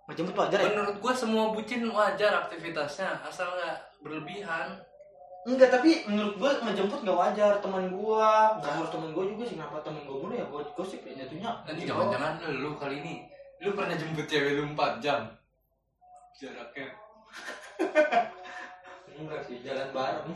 ngejemput 0.05 0.35
wajar 0.37 0.59
ya? 0.61 0.69
Menurut 0.69 0.97
gue 1.01 1.13
semua 1.17 1.49
bucin 1.49 1.81
wajar 1.89 2.31
aktivitasnya 2.45 3.09
asal 3.25 3.49
nggak 3.57 3.77
berlebihan. 4.05 4.77
Enggak 5.45 5.69
tapi 5.77 6.05
menurut 6.09 6.37
gue 6.41 6.51
ngejemput 6.65 6.99
nggak 7.05 7.17
wajar. 7.17 7.53
Teman 7.61 7.89
gue 7.89 8.29
nggak 8.61 8.71
harus 8.77 8.89
teman 8.93 9.09
gue 9.13 9.23
juga 9.33 9.43
sih. 9.45 9.55
Kenapa 9.57 9.81
teman 9.81 10.01
gue 10.05 10.17
mulu 10.17 10.33
ya? 10.33 10.45
Gue 10.49 10.61
gosip 10.73 11.01
ya 11.05 11.13
jatuhnya 11.25 11.51
Nanti 11.65 11.85
Gitu. 11.85 11.89
jangan-jangan 11.93 12.41
lu 12.53 12.77
kali 12.77 13.01
ini 13.01 13.15
lu 13.63 13.71
pernah 13.71 13.95
jemput 13.95 14.27
cewek 14.27 14.61
lu 14.61 14.63
4 14.75 14.99
jam? 15.01 15.25
Jaraknya. 16.35 16.87
Enggak 19.15 19.41
sih 19.47 19.57
jalan 19.63 19.89
bareng. 19.95 20.35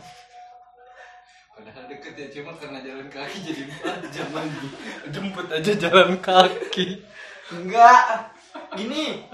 Padahal 1.52 1.84
deket 1.92 2.16
ya 2.16 2.28
cuma 2.40 2.56
karena 2.56 2.80
jalan 2.80 3.08
kaki 3.12 3.38
jadi 3.44 3.64
4 3.68 4.16
jam 4.16 4.28
lagi. 4.32 4.68
Jemput 5.12 5.48
aja 5.52 5.72
jalan 5.76 6.16
kaki. 6.24 7.04
Enggak. 7.52 8.32
Gini 8.80 9.28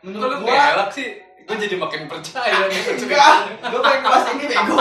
menurut 0.00 0.40
lu 0.40 0.48
gue 0.48 0.54
gelak 0.54 0.90
sih 0.92 1.08
gue 1.50 1.56
jadi 1.66 1.76
makin 1.76 2.06
percaya 2.06 2.70
nih. 2.70 2.80
Enggak 3.02 3.34
gue 3.58 3.80
pengen 3.82 4.00
bahas 4.06 4.24
ini 4.32 4.44
bego. 4.46 4.78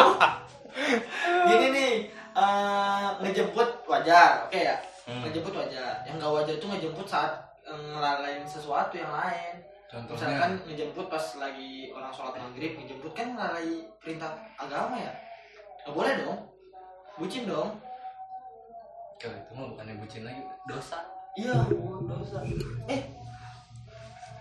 Gini 1.50 1.68
nih 1.74 1.94
eh, 2.38 3.08
ngejemput 3.26 3.70
wajar 3.90 4.46
oke 4.46 4.60
ya? 4.60 4.78
Hmm. 5.10 5.26
ngejemput 5.26 5.54
wajar. 5.58 6.06
Yang 6.06 6.16
nggak 6.22 6.32
wajar 6.38 6.54
itu 6.62 6.68
ngejemput 6.70 7.08
saat 7.10 7.34
eh, 7.66 7.74
ngelalaiin 7.74 8.46
sesuatu 8.46 8.94
yang 8.94 9.10
lain. 9.10 9.66
Contohnya? 9.90 10.14
Misalkan 10.14 10.52
ngejemput 10.70 11.06
pas 11.10 11.26
lagi 11.42 11.90
orang 11.90 12.14
sholat 12.14 12.38
maghrib 12.38 12.78
ngejemput 12.78 13.12
kan 13.18 13.34
melalui 13.34 13.90
perintah 13.98 14.38
agama 14.62 15.02
ya? 15.02 15.14
Nggak 15.84 15.94
boleh 15.98 16.14
dong. 16.22 16.40
Bucin 17.18 17.44
dong. 17.50 17.70
Kalau 19.20 19.36
itu 19.36 19.52
mah 19.52 19.68
bukannya 19.74 19.94
bucin 20.00 20.24
lagi 20.24 20.42
dosa. 20.70 21.02
Iya. 21.36 21.58
Dosa. 22.06 22.40
Eh 22.88 23.19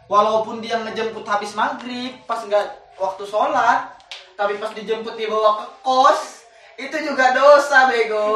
walaupun 0.09 0.65
dia 0.65 0.81
ngejemput 0.81 1.23
habis 1.29 1.53
maghrib 1.53 2.17
pas 2.25 2.41
nggak 2.41 2.97
waktu 2.97 3.23
sholat 3.29 3.95
tapi 4.35 4.57
pas 4.57 4.73
dijemput 4.73 5.15
dibawa 5.15 5.63
ke 5.63 5.67
kos 5.85 6.43
itu 6.79 6.97
juga 7.03 7.35
dosa 7.35 7.91
bego. 7.91 8.31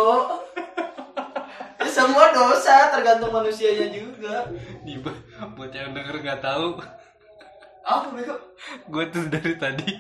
Semua 1.93 2.35
dosa 2.35 2.91
tergantung 2.91 3.31
manusianya 3.31 3.87
juga. 3.93 4.51
Nih 4.83 4.99
Bu- 4.99 5.23
buat 5.55 5.71
yang 5.71 5.95
denger 5.95 6.19
nggak 6.19 6.43
tahu. 6.43 6.83
Apa 7.83 8.07
bego? 8.11 8.35
Gue 8.91 9.11
tuh 9.11 9.27
dari 9.27 9.59
tadi 9.59 9.91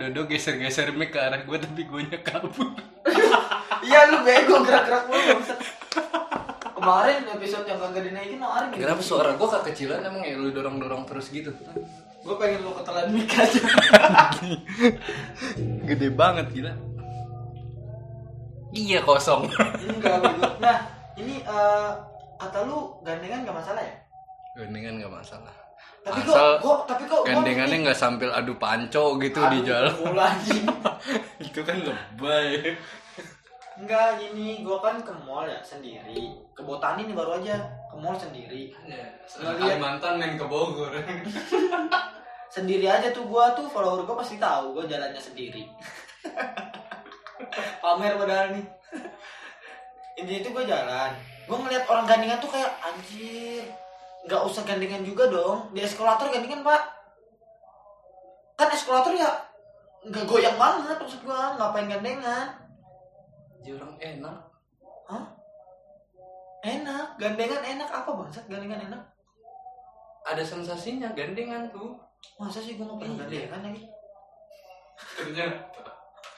Dodo 0.00 0.24
geser-geser 0.24 0.96
mic 0.96 1.12
ke 1.12 1.20
arah 1.20 1.44
gue 1.44 1.58
tapi 1.60 1.84
gue 1.84 2.00
nya 2.08 2.20
kabur. 2.20 2.72
Iya 3.78 4.10
lu 4.10 4.26
bego 4.26 4.58
gerak-gerak 4.66 5.06
mulu 5.06 5.22
bangsat. 5.38 5.58
Kemarin 6.78 7.20
episode 7.34 7.66
yang 7.66 7.78
kagak 7.82 8.02
dinaikin 8.06 8.38
kemarin 8.38 8.68
kenapa 8.72 9.02
suara 9.02 9.30
gue 9.34 9.48
kekecilan 9.48 10.00
emang 10.06 10.22
ya 10.22 10.34
lu 10.38 10.48
dorong-dorong 10.54 11.02
terus 11.04 11.26
gitu? 11.34 11.50
Gue 12.22 12.36
pengen 12.38 12.66
lu 12.66 12.72
ketelan 12.74 13.06
mic 13.14 13.30
aja. 13.30 13.62
Gede 15.88 16.08
banget 16.14 16.46
gila. 16.54 16.72
Iya 18.72 19.00
kosong. 19.02 19.48
Enggak 19.86 20.20
nah 20.60 20.76
ini 21.16 21.40
eh, 21.42 21.90
kata 22.38 22.58
lu 22.68 23.00
gandengan 23.02 23.42
gak 23.48 23.56
masalah 23.58 23.82
ya? 23.82 23.94
Gandengan 24.58 24.92
nggak 25.02 25.14
masalah. 25.14 25.54
Tapi 26.02 26.20
Asal 26.24 26.48
kok 26.58 26.62
kok 26.62 26.80
tapi 26.88 27.04
kok 27.04 27.22
gandengannya 27.26 27.76
nggak 27.84 27.98
sambil 27.98 28.30
adu 28.32 28.54
panco 28.56 29.18
gitu 29.18 29.40
di 29.50 29.58
Aduh, 29.60 29.66
jalan. 29.66 29.92
itu 31.46 31.60
kan 31.62 31.76
lebay 31.82 32.74
enggak 33.78 34.18
gini 34.18 34.66
gua 34.66 34.82
kan 34.82 34.98
ke 34.98 35.12
mall 35.22 35.46
ya 35.46 35.62
sendiri. 35.62 36.34
Ke 36.50 36.62
botani 36.62 37.06
nih 37.06 37.14
baru 37.14 37.38
aja 37.38 37.54
ke 37.86 37.94
mall 37.94 38.18
sendiri. 38.18 38.74
Ngeliat- 38.74 39.58
Kalimantan 39.58 40.18
main 40.18 40.34
ke 40.34 40.44
Bogor. 40.44 40.90
Sendiri 42.48 42.88
aja 42.88 43.12
tuh 43.12 43.28
gua 43.28 43.52
tuh 43.52 43.68
follower 43.68 44.02
gua 44.02 44.18
pasti 44.18 44.40
tahu 44.40 44.72
gua 44.72 44.84
jalannya 44.88 45.20
sendiri. 45.20 45.68
Pamer 47.84 48.18
padahal 48.18 48.56
nih. 48.56 48.64
Intinya 50.18 50.40
tuh 50.42 50.52
gua 50.56 50.64
jalan. 50.66 51.10
Gua 51.46 51.56
ngeliat 51.60 51.84
orang 51.86 52.08
gandengan 52.08 52.40
tuh 52.40 52.50
kayak 52.50 52.72
anjir 52.82 53.62
nggak 54.26 54.42
usah 54.42 54.64
gandengan 54.66 55.04
juga 55.04 55.30
dong. 55.30 55.70
Di 55.70 55.84
eskalator 55.84 56.32
gandengan 56.32 56.66
pak. 56.66 56.82
Kan 58.58 58.68
eskalator 58.74 59.14
ya 59.14 59.30
nggak 59.98 60.24
goyang 60.24 60.56
banget 60.56 60.96
maksud 60.98 61.20
gua 61.22 61.54
ngapain 61.54 61.86
gandengan 61.86 62.48
Jadi 63.58 63.70
orang 63.74 63.94
enak 63.98 64.38
enak? 66.64 67.06
Gandengan 67.18 67.62
enak 67.62 67.88
apa 67.90 68.10
bangsat 68.10 68.44
gandengan 68.50 68.80
enak? 68.90 69.02
Ada 70.26 70.42
sensasinya 70.44 71.08
gandengan 71.14 71.70
tuh. 71.70 71.96
Masa 72.36 72.58
sih 72.58 72.74
gua 72.74 72.90
nggak 72.90 72.98
pernah 72.98 73.14
Iya. 73.14 73.22
gandengan 73.24 73.60
lagi? 73.70 73.82
Ternyata 75.14 75.58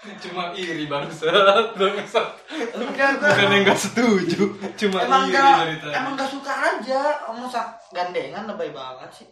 cuma 0.00 0.56
iri 0.56 0.88
bangsat 0.88 1.76
bangsat 1.76 2.26
enggak 2.72 3.20
bukan 3.20 3.48
yang 3.52 3.62
nggak 3.64 3.80
setuju. 3.80 4.42
Cuma 4.76 5.04
emang 5.04 5.28
iri 5.28 5.37
gak 5.37 5.56
dari 5.61 5.76
tadi. 5.80 5.92
emang 5.96 6.12
gak 6.16 6.30
suka 6.30 6.52
aja. 6.52 7.00
Masa 7.33 7.61
gandengan 7.92 8.44
lebay 8.48 8.70
banget 8.72 9.24
sih. 9.24 9.28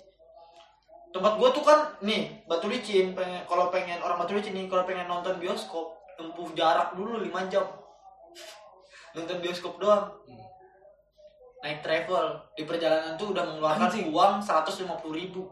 Tempat 1.09 1.41
gua 1.41 1.49
tuh 1.53 1.65
kan 1.65 1.89
nih 2.05 2.45
batu 2.49 2.69
licin. 2.69 3.13
Pengen 3.13 3.45
kalau 3.45 3.69
pengen 3.69 4.01
orang 4.01 4.21
batu 4.21 4.37
licin 4.37 4.57
nih 4.57 4.69
kalau 4.69 4.85
pengen 4.89 5.09
nonton 5.09 5.37
bioskop 5.37 5.98
tempuh 6.19 6.51
jarak 6.53 6.93
dulu 6.93 7.23
5 7.23 7.31
jam 7.47 7.63
nonton 9.13 9.39
bioskop 9.39 9.79
doang 9.79 10.11
Hmm. 10.27 10.43
naik 11.61 11.81
travel 11.81 12.27
di 12.53 12.63
perjalanan 12.63 13.15
tuh 13.15 13.31
udah 13.31 13.45
mengeluarkan 13.45 13.87
Anjing. 13.89 14.11
uang 14.11 14.35
150 14.39 14.85
ribu 15.13 15.47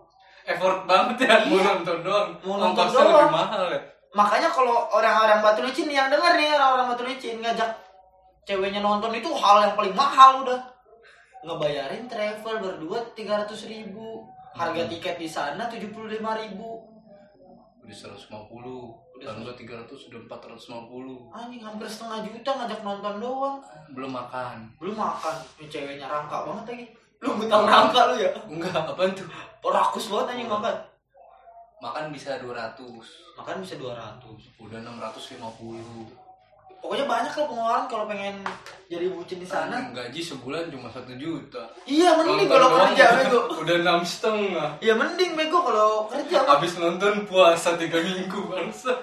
effort 0.44 0.82
banget 0.84 1.24
ya 1.24 1.34
mau 1.44 1.56
Iya. 1.56 1.64
nonton 1.72 1.98
doang 2.02 2.28
Mau 2.40 2.56
nonton 2.60 2.86
doang. 2.88 3.06
lebih 3.08 3.32
mahal 3.32 3.64
ya 3.68 3.80
makanya 4.12 4.48
kalau 4.48 4.88
orang-orang 4.88 5.38
batu 5.40 5.60
licin 5.60 5.86
yang 5.88 6.08
denger 6.08 6.32
nih 6.34 6.50
orang-orang 6.52 6.86
batu 6.88 7.04
licin 7.04 7.38
ngajak 7.38 7.70
ceweknya 8.42 8.80
nonton 8.80 9.10
itu 9.12 9.28
hal 9.30 9.60
yang 9.60 9.74
paling 9.74 9.92
mahal 9.92 10.42
udah 10.42 10.60
ngebayarin 11.42 12.06
travel 12.06 12.58
berdua 12.58 12.98
300 13.12 13.46
ribu 13.66 14.24
harga 14.52 14.82
Hmm. 14.82 14.90
tiket 14.90 15.16
di 15.16 15.28
sana 15.28 15.66
75 15.66 15.92
ribu 16.34 16.70
udah 17.78 17.92
150 17.92 19.05
Udah 19.16 19.32
tambah 19.32 19.56
300 19.56 19.88
sudah 19.96 20.20
450 20.28 21.32
anjing 21.32 21.62
hampir 21.64 21.88
setengah 21.88 22.20
juta 22.20 22.50
ngajak 22.52 22.80
nonton 22.84 23.14
doang. 23.16 23.56
Belum 23.96 24.12
makan. 24.12 24.68
Belum 24.76 24.96
makan. 24.96 25.36
Ini 25.56 25.66
ceweknya 25.72 26.06
rangka 26.06 26.44
banget 26.44 26.64
lagi. 26.68 26.86
Lu 27.24 27.32
gue 27.40 27.48
tau 27.48 27.64
rangka 27.64 28.12
lu 28.12 28.20
ya? 28.20 28.30
Enggak 28.44 28.76
apaan 28.76 29.16
tuh? 29.16 29.24
Rakus 29.64 30.12
banget 30.12 30.36
anjing 30.36 30.52
makan. 30.52 30.76
Makan 31.80 32.04
bisa 32.12 32.40
200 32.40 32.76
makan 33.36 33.60
bisa 33.60 33.76
200 33.76 34.24
udah 34.64 34.78
650 34.80 36.25
pokoknya 36.78 37.04
banyak 37.04 37.32
lah 37.32 37.46
pengeluaran 37.46 37.84
kalau 37.86 38.04
pengen 38.06 38.36
jadi 38.86 39.10
bucin 39.10 39.42
di 39.42 39.48
sana. 39.48 39.90
Gaji 39.90 40.20
sebulan 40.22 40.70
cuma 40.70 40.86
satu 40.88 41.10
juta. 41.14 41.58
Iya 41.82 42.14
mending 42.14 42.46
kalau 42.46 42.68
kerja 42.72 43.04
bego. 43.18 43.40
udah 43.62 43.76
enam 43.80 44.00
setengah. 44.00 44.68
Iya 44.78 44.94
mending 44.94 45.34
bego 45.34 45.58
kalau 45.60 46.06
kerja 46.06 46.46
habis 46.46 46.78
nonton 46.78 47.26
puasa 47.26 47.74
tiga 47.74 47.98
minggu 47.98 48.46
bangsa. 48.46 48.94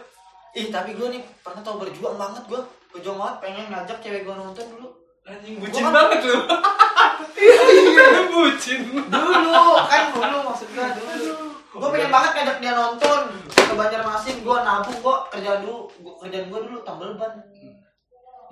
Ih 0.53 0.69
tapi 0.69 0.93
gue 0.93 1.07
nih 1.09 1.21
pernah 1.41 1.59
tau 1.59 1.75
berjuang 1.75 2.13
banget 2.13 2.45
gue 2.45 2.61
Berjuang 2.93 3.17
banget 3.17 3.35
pengen 3.41 3.65
ngajak 3.73 3.97
cewek 3.99 4.21
gue 4.21 4.35
nonton 4.37 4.65
dulu. 4.69 4.87
Anjing 5.23 5.55
bucin 5.57 5.81
Gua 5.81 5.89
kan- 5.89 5.95
banget 5.97 6.19
lu. 6.23 6.37
Iya. 7.33 8.05
Bucin. 8.33 8.79
Dulu 9.07 9.63
kan 9.83 10.03
dulu 10.11 10.37
maksud 10.45 10.67
gue 10.69 10.85
dulu 10.93 11.33
Gue 11.73 11.89
pengen 11.89 12.11
banget 12.11 12.31
ngajak 12.37 12.57
dia 12.59 12.73
nonton. 12.73 13.19
Ke 13.49 13.73
Banjarmasin 13.73 14.37
gue 14.39 14.57
nabung 14.61 14.97
gue 14.99 15.15
kerjaan 15.31 15.59
dulu 15.59 15.89
gua, 15.99 16.13
Kerjaan 16.21 16.45
gue 16.47 16.59
dulu 16.61 16.77
tambel 16.83 17.17
ban 17.17 17.33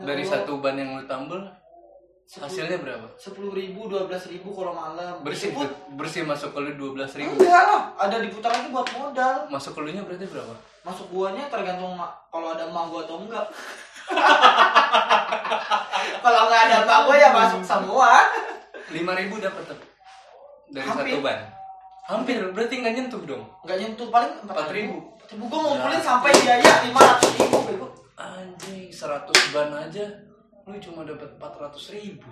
dari 0.02 0.24
satu 0.24 0.58
ban 0.58 0.74
yang 0.74 0.96
lu 0.96 1.06
tambel 1.06 1.42
hasilnya 2.32 2.80
berapa? 2.80 3.12
Sepuluh 3.16 3.52
ribu, 3.52 3.86
dua 3.86 4.08
belas 4.08 4.24
ribu 4.26 4.52
kalau 4.52 4.72
malam. 4.72 5.20
Bersih 5.20 5.52
tuh 5.52 5.68
bersih 5.94 6.24
masuk 6.24 6.52
ke 6.52 6.60
lu 6.60 6.72
dua 6.76 6.92
belas 6.94 7.12
ribu. 7.12 7.36
Enggak 7.36 7.64
lah, 7.66 7.82
ada 7.98 8.18
diputar 8.18 8.50
lagi 8.50 8.70
buat 8.70 8.88
modal. 8.90 9.36
Masuk 9.48 9.76
ke 9.76 9.82
lu 9.82 9.92
nya 9.92 10.02
berarti 10.02 10.26
berapa? 10.26 10.54
Masuk 10.82 11.06
guanya 11.10 11.46
tergantung 11.48 11.94
kalau 12.28 12.48
ada 12.52 12.66
emak 12.66 12.86
gue 12.88 13.02
atau 13.02 13.18
enggak. 13.20 13.46
Kalau 16.22 16.42
nggak 16.48 16.62
ada 16.68 16.76
emak 16.84 17.00
gue 17.06 17.16
ya 17.18 17.30
masuk 17.32 17.62
semua. 17.62 18.12
lima 18.92 19.16
ribu 19.16 19.40
dapat 19.40 19.64
tuh 19.66 19.80
dari 20.68 20.84
Hampir. 20.84 21.16
satu 21.16 21.24
ban. 21.24 21.40
Hampir 22.04 22.38
berarti 22.52 22.76
nggak 22.78 22.94
nyentuh 22.94 23.22
dong? 23.24 23.44
Nggak 23.64 23.78
nyentuh 23.80 24.08
paling 24.10 24.32
Empat 24.42 24.68
ribu. 24.70 24.96
Gue 25.32 25.48
ngumpulin 25.58 25.96
Ya. 25.96 26.04
sampai 26.04 26.32
biaya 26.36 26.72
lima 26.84 27.00
ratus 27.00 27.32
ribu 27.32 27.41
100 29.30 29.54
ban 29.54 29.70
aja 29.78 30.06
lu 30.66 30.78
cuma 30.78 31.02
dapat 31.04 31.30
400 31.38 31.96
ribu 31.98 32.32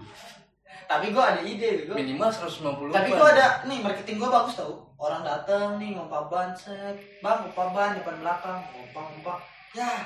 Tapi 0.89 1.13
gue 1.13 1.21
ada 1.21 1.41
ide 1.41 1.86
bego. 1.86 1.93
minimal 1.97 2.30
150 2.30 2.93
Tapi 2.93 3.10
gue 3.13 3.28
ada 3.38 3.62
nih 3.65 3.78
marketing 3.82 4.17
gue 4.21 4.30
bagus 4.30 4.58
tau. 4.58 4.89
Orang 4.97 5.21
dateng 5.21 5.78
nih 5.82 5.97
ngompa 5.97 6.30
ban 6.30 6.54
set, 6.54 6.97
bang 7.21 7.45
ngompa 7.45 7.63
ban 7.73 7.93
depan 7.97 8.15
belakang, 8.21 8.60
ngompa 8.73 8.99
ngompa. 9.02 9.34
Ya, 9.78 10.06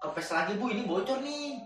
kempes 0.00 0.32
lagi 0.32 0.56
bu 0.56 0.72
ini 0.72 0.84
bocor 0.88 1.20
nih. 1.20 1.60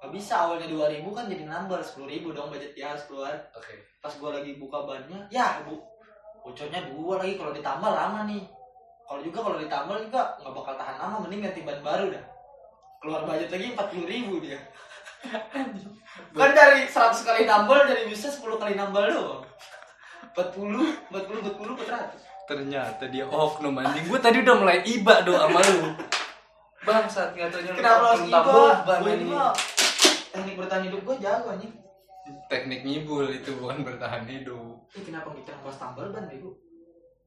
Gak 0.00 0.12
bisa 0.12 0.44
awalnya 0.44 0.68
2000 0.68 1.08
kan 1.16 1.24
jadi 1.28 1.44
nambah 1.48 1.80
10.000 1.80 2.36
dong 2.36 2.48
budget 2.52 2.72
dia 2.76 2.92
harus 2.92 3.04
keluar. 3.08 3.32
oke 3.56 3.74
Pas 4.04 4.12
gue 4.12 4.30
lagi 4.32 4.50
buka 4.60 4.84
bannya, 4.84 5.20
ya 5.32 5.64
bu 5.64 5.80
bocornya 6.44 6.84
dua 6.92 7.24
lagi 7.24 7.40
kalau 7.40 7.52
ditambah 7.56 7.88
lama 7.88 8.28
nih. 8.28 8.44
Kalau 9.04 9.20
juga 9.24 9.38
kalau 9.40 9.56
ditambah 9.60 9.96
juga 10.08 10.20
nggak 10.40 10.52
bakal 10.52 10.74
tahan 10.76 10.96
lama, 11.00 11.16
mending 11.24 11.40
ganti 11.48 11.60
ban 11.64 11.80
baru 11.80 12.12
dah. 12.12 12.24
Keluar 13.04 13.28
budget 13.28 13.52
lagi 13.52 13.76
empat 13.76 13.86
puluh 13.92 14.08
ribu 14.08 14.40
dia. 14.40 14.56
Kan 16.32 16.52
dari 16.56 16.88
100 16.88 17.20
kali 17.20 17.44
nambal 17.44 17.84
jadi 17.84 18.08
bisa 18.08 18.32
10 18.32 18.40
kali 18.56 18.72
nambal 18.80 19.04
doang. 19.12 19.44
40 20.32 21.12
40 21.12 21.52
40 21.52 21.84
400 21.84 22.48
ternyata 22.48 23.04
dia 23.12 23.28
oknum 23.28 23.76
anjing. 23.76 24.08
Gue 24.08 24.20
tadi 24.20 24.40
udah 24.40 24.56
mulai 24.56 24.80
iba 24.88 25.20
do 25.20 25.36
sama 25.36 25.60
lu. 25.60 25.92
Bang 26.84 27.04
saat 27.08 27.36
ngatanya 27.36 27.70
lu 27.72 27.78
kenapa 27.78 28.04
harus 28.16 28.24
iba? 28.24 28.40
gue 29.00 29.12
ini 29.20 29.26
teknik 30.32 30.54
bertahan 30.56 30.82
hidup 30.88 31.00
gue 31.04 31.16
jago 31.20 31.48
anjing. 31.52 31.72
Teknik 32.48 32.80
ngibul 32.88 33.28
itu 33.28 33.52
bukan 33.60 33.84
bertahan 33.84 34.24
hidup. 34.24 34.80
Eh 34.96 35.04
kenapa 35.04 35.28
kita 35.36 35.52
ngebahas 35.60 35.76
tambal 35.76 36.08
ban 36.08 36.24
bego 36.24 36.63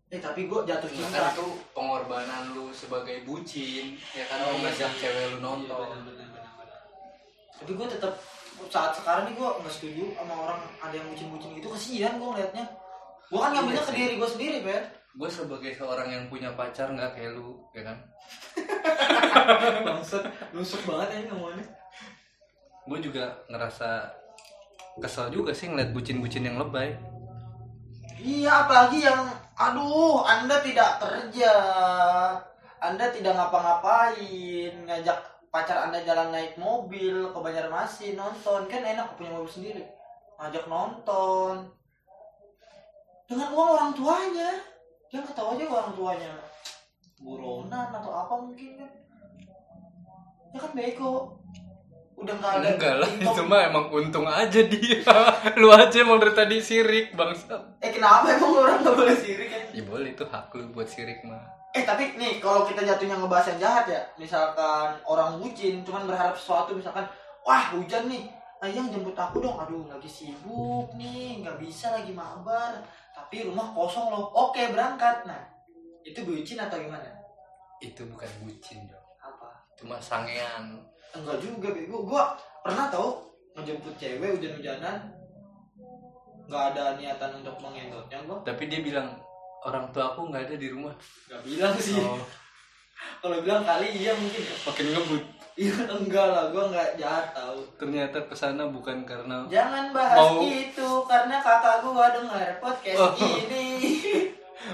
eh 0.07 0.19
tapi 0.19 0.47
gue 0.47 0.59
jatuh 0.63 0.87
kan 0.87 0.97
cinta. 1.03 1.29
itu 1.29 1.45
pengorbanan 1.71 2.43
lu 2.51 2.71
sebagai 2.71 3.21
bucin 3.21 3.99
ya 4.11 4.23
kan 4.25 4.39
Oh, 4.41 4.55
lu 4.55 4.57
iya 4.57 4.63
ngajak 4.65 4.91
sih. 4.93 4.99
cewek 5.01 5.25
lu 5.25 5.33
Iya, 5.33 5.43
nonton 5.43 5.67
benar, 5.67 5.99
benar, 6.01 6.27
benar, 6.31 6.51
benar. 6.55 6.79
tapi 7.57 7.71
gue 7.73 7.87
tetap 7.89 8.13
saat 8.67 8.91
sekarang 8.93 9.23
nih 9.25 9.35
gue 9.35 9.49
nggak 9.53 9.69
setuju 9.69 10.03
sama 10.13 10.33
orang 10.41 10.59
ada 10.79 10.95
yang 10.95 11.07
bucin-bucin 11.07 11.51
gitu 11.53 11.67
kasihan 11.69 12.13
gue 12.15 12.25
ngeliatnya. 12.25 12.65
Gue 13.27 13.37
kan 13.37 13.51
ngambilnya 13.51 13.75
Iya 13.75 13.83
ke 13.83 13.91
sih. 13.91 13.97
diri 13.97 14.13
gue 14.15 14.29
sendiri 14.29 14.57
per 14.61 14.83
gue 15.17 15.29
sebagai 15.29 15.71
seorang 15.73 16.07
yang 16.07 16.23
punya 16.27 16.49
pacar 16.53 16.87
nggak 16.87 17.11
kayak 17.11 17.31
lu 17.33 17.47
ya 17.71 17.83
kan? 17.83 17.97
Bangsat 19.87 20.23
nusuk 20.51 20.81
banget 20.83 21.07
ya 21.11 21.21
ngomongnya 21.27 21.65
gue 22.87 22.99
juga 23.03 23.23
ngerasa 23.47 24.07
kesel 24.97 25.27
juga 25.29 25.51
sih 25.51 25.67
ngeliat 25.67 25.91
bucin-bucin 25.91 26.41
yang 26.41 26.55
lebay. 26.55 26.95
Iya 28.17 28.63
apalagi 28.63 29.03
yang 29.03 29.27
aduh 29.57 30.21
anda 30.23 30.61
tidak 30.61 31.01
kerja. 31.01 31.53
Anda 32.77 33.09
tidak 33.09 33.33
ngapa-ngapain. 33.33 34.85
Ngajak 34.85 35.17
pacar 35.49 35.89
anda 35.89 36.01
jalan 36.05 36.29
naik 36.29 36.55
mobil 36.61 37.33
ke 37.33 37.37
Banjarmasin 37.37 38.17
nonton. 38.17 38.69
Kan 38.69 38.85
enak 38.85 39.17
punya 39.17 39.33
mobil 39.33 39.49
sendiri. 39.49 39.83
Ngajak 40.37 40.65
nonton. 40.69 41.73
Dengan 43.25 43.49
uang 43.51 43.69
orang 43.75 43.91
tuanya. 43.97 44.51
Dia 45.09 45.23
nggak 45.23 45.35
tahu 45.35 45.57
aja 45.57 45.63
orang 45.65 45.93
tuanya. 45.97 46.33
Buronan 47.17 47.89
atau 47.89 48.13
apa 48.13 48.33
mungkin 48.37 48.77
kan. 48.77 48.91
Ya 50.53 50.57
kan 50.61 50.71
bego 50.77 51.36
udah 52.17 52.33
nggak 52.33 52.53
ada 52.57 52.67
enggak 52.73 52.95
lah 52.97 53.09
income. 53.13 53.29
itu 53.29 53.41
mah 53.45 53.61
emang 53.69 53.85
untung 53.93 54.25
aja 54.25 54.61
dia. 54.65 54.99
Lu 55.61 55.69
aja 55.69 55.97
emang 56.01 56.17
dari 56.17 56.33
tadi 56.33 56.57
sirik 56.57 57.13
bangsat. 57.13 57.77
Eh 57.77 57.93
kenapa 57.93 58.33
emang 58.33 58.51
orang 58.57 58.81
nggak 58.81 58.95
boleh 58.97 59.15
sirik 59.15 59.47
kan 59.53 59.61
ya 59.69 59.83
boleh 59.85 60.09
itu 60.17 60.25
hak 60.25 60.49
lu 60.57 60.73
buat 60.73 60.89
sirik 60.89 61.21
mah. 61.21 61.45
Eh 61.77 61.85
tapi 61.85 62.17
nih 62.17 62.41
kalau 62.41 62.65
kita 62.65 62.81
jatuhnya 62.81 63.21
ngebahas 63.21 63.53
yang 63.53 63.69
jahat 63.69 63.85
ya, 63.85 64.01
misalkan 64.17 64.97
orang 65.05 65.37
bucin 65.37 65.85
cuman 65.85 66.09
berharap 66.09 66.33
sesuatu 66.33 66.73
misalkan 66.73 67.05
wah 67.45 67.69
hujan 67.77 68.09
nih, 68.09 68.25
ayang 68.65 68.89
jemput 68.89 69.13
aku 69.13 69.37
dong, 69.37 69.61
aduh 69.61 69.85
lagi 69.85 70.09
sibuk 70.09 70.89
nih, 70.97 71.45
nggak 71.45 71.61
bisa 71.61 71.93
lagi 71.93 72.09
mabar, 72.17 72.81
tapi 73.13 73.45
rumah 73.45 73.69
kosong 73.77 74.09
loh, 74.09 74.33
oke 74.33 74.57
berangkat, 74.73 75.29
nah 75.29 75.37
itu 76.01 76.25
bucin 76.25 76.57
atau 76.57 76.81
gimana? 76.81 77.17
itu 77.77 78.01
bukan 78.09 78.29
bucin 78.41 78.89
dong 78.89 79.07
Apa? 79.21 79.49
cuma 79.77 80.01
sangean 80.01 80.81
Enggak 81.09 81.37
juga 81.39 81.67
bego, 81.69 81.97
gua 82.03 82.23
pernah 82.59 82.87
tau 82.87 83.23
ngejemput 83.53 83.95
cewek 83.95 84.29
hujan-hujanan, 84.33 84.95
nggak 86.45 86.63
ada 86.71 86.95
niatan 86.95 87.31
untuk 87.37 87.55
mengendotnya 87.57 88.19
gua, 88.23 88.37
tapi 88.41 88.63
dia 88.65 88.79
bilang 88.79 89.07
orang 89.61 89.89
tua 89.89 90.11
aku 90.11 90.27
nggak 90.27 90.45
ada 90.45 90.55
di 90.55 90.67
rumah. 90.69 90.93
Nggak 91.27 91.41
bilang 91.43 91.73
sih, 91.75 91.97
oh, 91.97 92.21
kalau 93.21 93.41
bilang 93.41 93.63
kali 93.63 93.87
iya 93.93 94.13
mungkin 94.13 94.41
ya, 94.41 94.55
makin 94.63 94.87
ngebut. 94.91 95.23
Iya 95.57 95.73
enggak 95.89 96.27
lah, 96.27 96.53
gua 96.53 96.69
nggak 96.69 96.89
jahat 96.95 97.33
tau. 97.33 97.57
ternyata 97.75 98.21
ke 98.21 98.35
sana 98.35 98.69
bukan 98.69 99.01
karena 99.03 99.41
Jangan 99.47 99.89
bahas 99.89 100.21
Mau- 100.21 100.45
itu 100.45 100.89
karena 101.09 101.41
kakak 101.41 101.81
gua 101.81 102.13
dengar 102.13 102.61
podcast 102.61 103.17
Oh. 103.17 103.17
ini. 103.17 103.65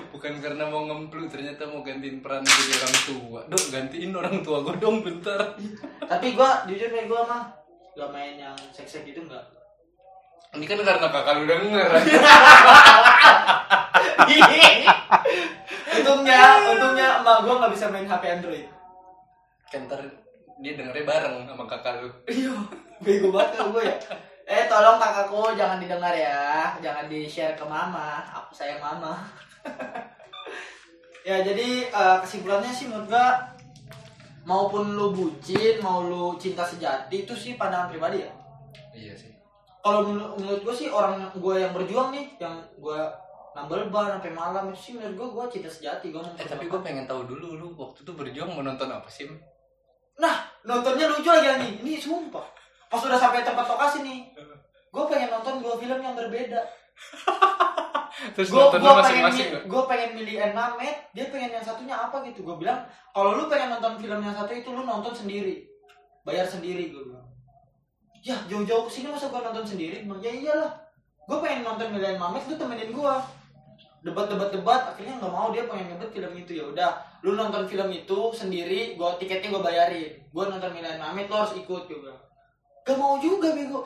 bukan 0.09 0.39
karena 0.39 0.63
mau 0.71 0.87
ngemplu 0.87 1.27
ternyata 1.27 1.67
mau 1.67 1.83
gantiin 1.83 2.23
peran 2.23 2.39
jadi 2.41 2.73
orang 2.79 2.95
tua 3.03 3.39
dok 3.51 3.63
gantiin 3.69 4.11
orang 4.15 4.37
tua 4.39 4.57
gue 4.63 4.75
dong 4.79 5.03
bentar 5.03 5.55
Tapi 6.07 6.27
gua 6.35 6.63
jujur 6.65 6.89
nih 6.89 7.05
gua 7.05 7.21
mah 7.27 7.43
gak 7.93 8.09
main 8.09 8.39
yang 8.39 8.55
seks 8.71 9.03
gitu 9.03 9.21
enggak. 9.21 9.43
ini 10.53 10.65
kan 10.69 10.79
karena 10.81 11.07
kakak 11.09 11.33
lu 11.37 11.45
denger 11.49 11.89
untungnya, 15.93 16.41
untungnya 16.73 17.07
emak 17.21 17.37
gua 17.45 17.53
nggak 17.63 17.73
bisa 17.73 17.85
main 17.89 18.07
HP 18.07 18.23
Android. 18.39 18.65
kan 19.69 19.89
ntar 19.89 20.01
dia 20.61 20.73
dengernya 20.77 21.05
bareng 21.05 21.35
sama 21.49 21.65
kakak 21.65 22.05
lu 22.05 22.09
Iya, 22.29 22.53
bego 23.01 23.33
banget 23.33 23.57
gua 23.73 23.81
ya. 23.83 23.97
Eh 24.43 24.67
tolong 24.67 24.99
kakakku 24.99 25.55
jangan 25.55 25.79
didengar 25.79 26.11
ya, 26.13 26.75
jangan 26.83 27.07
di 27.07 27.23
share 27.25 27.55
ke 27.55 27.63
mama. 27.63 28.21
Aku 28.27 28.51
sayang 28.51 28.77
mama. 28.83 29.23
ya 31.29 31.39
jadi 31.43 31.69
eh, 31.87 32.17
kesimpulannya 32.23 32.71
sih 32.71 32.87
menurut 32.91 33.07
gua 33.07 33.53
maupun 34.43 34.95
lu 34.95 35.15
bucin, 35.15 35.79
mau 35.79 36.03
lu 36.03 36.35
cinta 36.35 36.67
sejati 36.67 37.23
itu 37.23 37.33
sih 37.35 37.55
pandangan 37.55 37.87
pribadi 37.87 38.27
ya. 38.27 38.31
iya 38.91 39.13
sih. 39.15 39.31
Kalau 39.83 40.07
menurut, 40.07 40.39
menurut 40.39 40.61
gue 40.63 40.75
sih 40.75 40.87
orang 40.87 41.31
gue 41.35 41.55
yang 41.59 41.75
berjuang 41.75 42.15
nih 42.15 42.39
yang 42.39 42.63
gue 42.79 42.99
nambal 43.51 43.83
ban 43.91 44.17
sampai 44.17 44.31
malam 44.31 44.71
itu 44.71 44.79
sih 44.79 44.93
menurut 44.95 45.15
gue 45.15 45.27
gue 45.35 45.45
cinta 45.59 45.69
sejati 45.69 46.07
gue 46.09 46.23
eh 46.39 46.47
tapi 46.47 46.71
gue 46.71 46.79
pengen 46.79 47.03
tahu 47.03 47.27
dulu 47.27 47.59
lu 47.59 47.67
waktu 47.75 48.01
itu 48.01 48.11
berjuang 48.15 48.55
mau 48.55 48.63
nonton 48.63 48.87
apa 48.87 49.05
sih 49.11 49.27
nah 50.17 50.47
nontonnya 50.63 51.11
lucu 51.11 51.27
lagi 51.27 51.59
nih 51.59 51.71
ini 51.83 51.99
sumpah. 51.99 52.47
Pas 52.87 53.01
udah 53.01 53.19
sampai 53.19 53.43
tempat 53.43 53.65
lokasi 53.67 54.07
nih 54.07 54.19
gue 54.93 55.03
pengen 55.09 55.29
nonton 55.35 55.59
dua 55.59 55.75
film 55.75 55.99
yang 55.99 56.15
berbeda 56.15 56.63
terus 58.37 58.49
gue 58.49 58.59
nontonnya 58.59 58.89
pengen 58.89 58.99
masing-masing 59.03 59.47
gue 59.67 59.81
pengen 59.89 60.09
milih 60.15 60.35
Enamet 60.39 61.03
dia 61.13 61.29
pengen 61.29 61.53
yang 61.53 61.65
satunya 61.65 61.93
apa 61.93 62.25
gitu? 62.25 62.41
Gue 62.41 62.57
bilang 62.57 62.89
kalau 63.13 63.37
lu 63.37 63.45
pengen 63.45 63.77
nonton 63.77 64.01
film 64.01 64.19
yang 64.25 64.33
satu 64.33 64.49
itu 64.49 64.69
lu 64.73 64.81
nonton 64.81 65.13
sendiri. 65.13 65.69
Bayar 66.25 66.49
sendiri 66.49 66.89
gue 66.89 67.05
bilang. 67.05 67.29
Ya 68.25 68.41
jauh-jauh 68.49 68.89
ke 68.89 68.91
sini 68.91 69.13
masa 69.13 69.29
gue 69.29 69.37
nonton 69.37 69.61
sendiri? 69.61 70.01
Bilang, 70.09 70.23
ya 70.25 70.33
iyalah. 70.33 70.71
Gue 71.29 71.37
pengen 71.39 71.61
nonton 71.61 71.93
Milan 71.93 72.17
Mamet 72.17 72.43
lu 72.49 72.57
temenin 72.57 72.91
gue 72.91 73.15
debat-debat-debat 74.03 74.81
akhirnya 74.91 75.15
nggak 75.15 75.31
mau 75.31 75.47
dia 75.53 75.63
pengen 75.69 75.93
ngebet 75.93 76.11
film 76.17 76.33
itu. 76.33 76.51
Ya 76.57 76.65
udah 76.65 76.91
lu 77.21 77.37
nonton 77.37 77.69
film 77.69 77.89
itu 77.93 78.19
sendiri 78.33 78.97
gue 78.97 79.09
tiketnya 79.21 79.53
gue 79.53 79.61
bayarin. 79.61 80.11
Gue 80.33 80.43
nonton 80.49 80.73
Milan 80.73 80.97
Mamet 80.97 81.29
lu 81.29 81.37
harus 81.37 81.53
ikut 81.53 81.85
bilang. 81.85 82.17
Gak 82.83 82.97
mau 82.97 83.15
juga 83.21 83.53
bego 83.53 83.85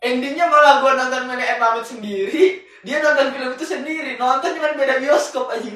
endingnya 0.00 0.46
malah 0.48 0.80
gue 0.84 0.92
nonton 0.92 1.22
Milan 1.28 1.58
Mamet 1.60 1.84
sendiri. 1.84 2.62
Dia 2.86 3.02
nonton 3.02 3.34
film 3.34 3.50
itu 3.56 3.66
sendiri. 3.66 4.14
Nonton 4.16 4.54
cuma 4.54 4.76
beda 4.76 5.02
bioskop 5.02 5.50
aja 5.50 5.70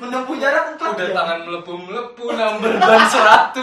menempuh 0.00 0.36
jarak 0.40 0.76
empat 0.76 0.96
udah 0.96 1.08
jam. 1.08 1.16
tangan 1.16 1.38
melepuh-melepuh 1.48 2.30
number 2.36 2.72
ban 2.80 3.02
100 3.04 3.60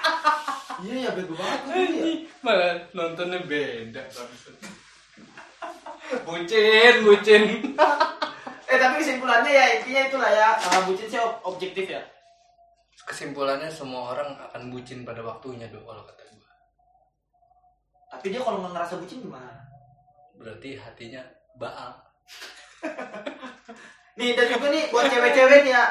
iya 0.82 1.08
ya 1.08 1.10
bego 1.14 1.32
banget 1.38 1.62
ya 1.94 2.04
malah 2.42 2.74
nontonnya 2.90 3.38
beda 3.46 4.02
bucin 6.26 6.94
bucin. 7.06 7.42
Eh 8.68 8.76
tapi 8.80 8.94
kesimpulannya 9.00 9.52
ya 9.52 9.64
intinya 9.80 10.02
itulah 10.08 10.30
ya. 10.32 10.48
Uh, 10.60 10.80
bucin 10.88 11.08
sih 11.08 11.20
ob- 11.20 11.40
objektif 11.44 11.88
ya. 11.88 12.02
Kesimpulannya 13.08 13.72
semua 13.72 14.12
orang 14.12 14.36
akan 14.48 14.68
bucin 14.68 15.08
pada 15.08 15.24
waktunya 15.24 15.68
dong 15.72 15.84
kalau 15.88 16.04
kata 16.04 16.21
tapi 18.12 18.28
dia 18.28 18.38
kalau 18.38 18.60
nggak 18.60 18.76
ngerasa 18.76 19.00
bucin 19.00 19.24
gimana? 19.24 19.64
Berarti 20.36 20.76
hatinya 20.76 21.24
baal. 21.56 21.96
Nih 24.12 24.36
dan 24.36 24.44
juga 24.44 24.68
nih 24.68 24.92
buat 24.92 25.08
cewek-cewek 25.08 25.64
nih 25.64 25.72
ya. 25.72 25.84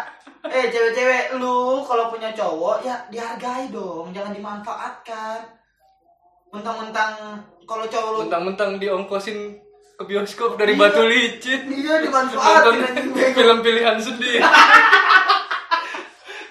Eh 0.45 0.69
cewek-cewek 0.69 1.41
lu 1.41 1.81
kalau 1.81 2.13
punya 2.13 2.29
cowok 2.29 2.85
ya 2.85 3.01
dihargai 3.09 3.73
dong. 3.73 4.13
Jangan 4.13 4.29
dimanfaatkan. 4.29 5.41
Mentang-mentang 6.53 7.41
kalau 7.65 7.89
cowok 7.89 8.09
lu 8.13 8.17
mentang-mentang 8.29 8.77
diongkosin 8.77 9.57
ke 9.97 10.03
bioskop 10.05 10.53
dari 10.53 10.77
Iya. 10.77 10.81
batu 10.85 11.01
licin. 11.01 11.61
Iya 11.65 12.05
dimanfaatin 12.05 13.09
film 13.33 13.57
pilihan 13.61 13.97
sendiri 13.97 14.41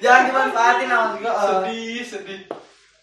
jangan 0.03 0.23
dimanfaatin 0.33 0.89
sama 0.89 1.07
juga 1.19 1.31
sedih 1.45 2.01
sedih 2.03 2.41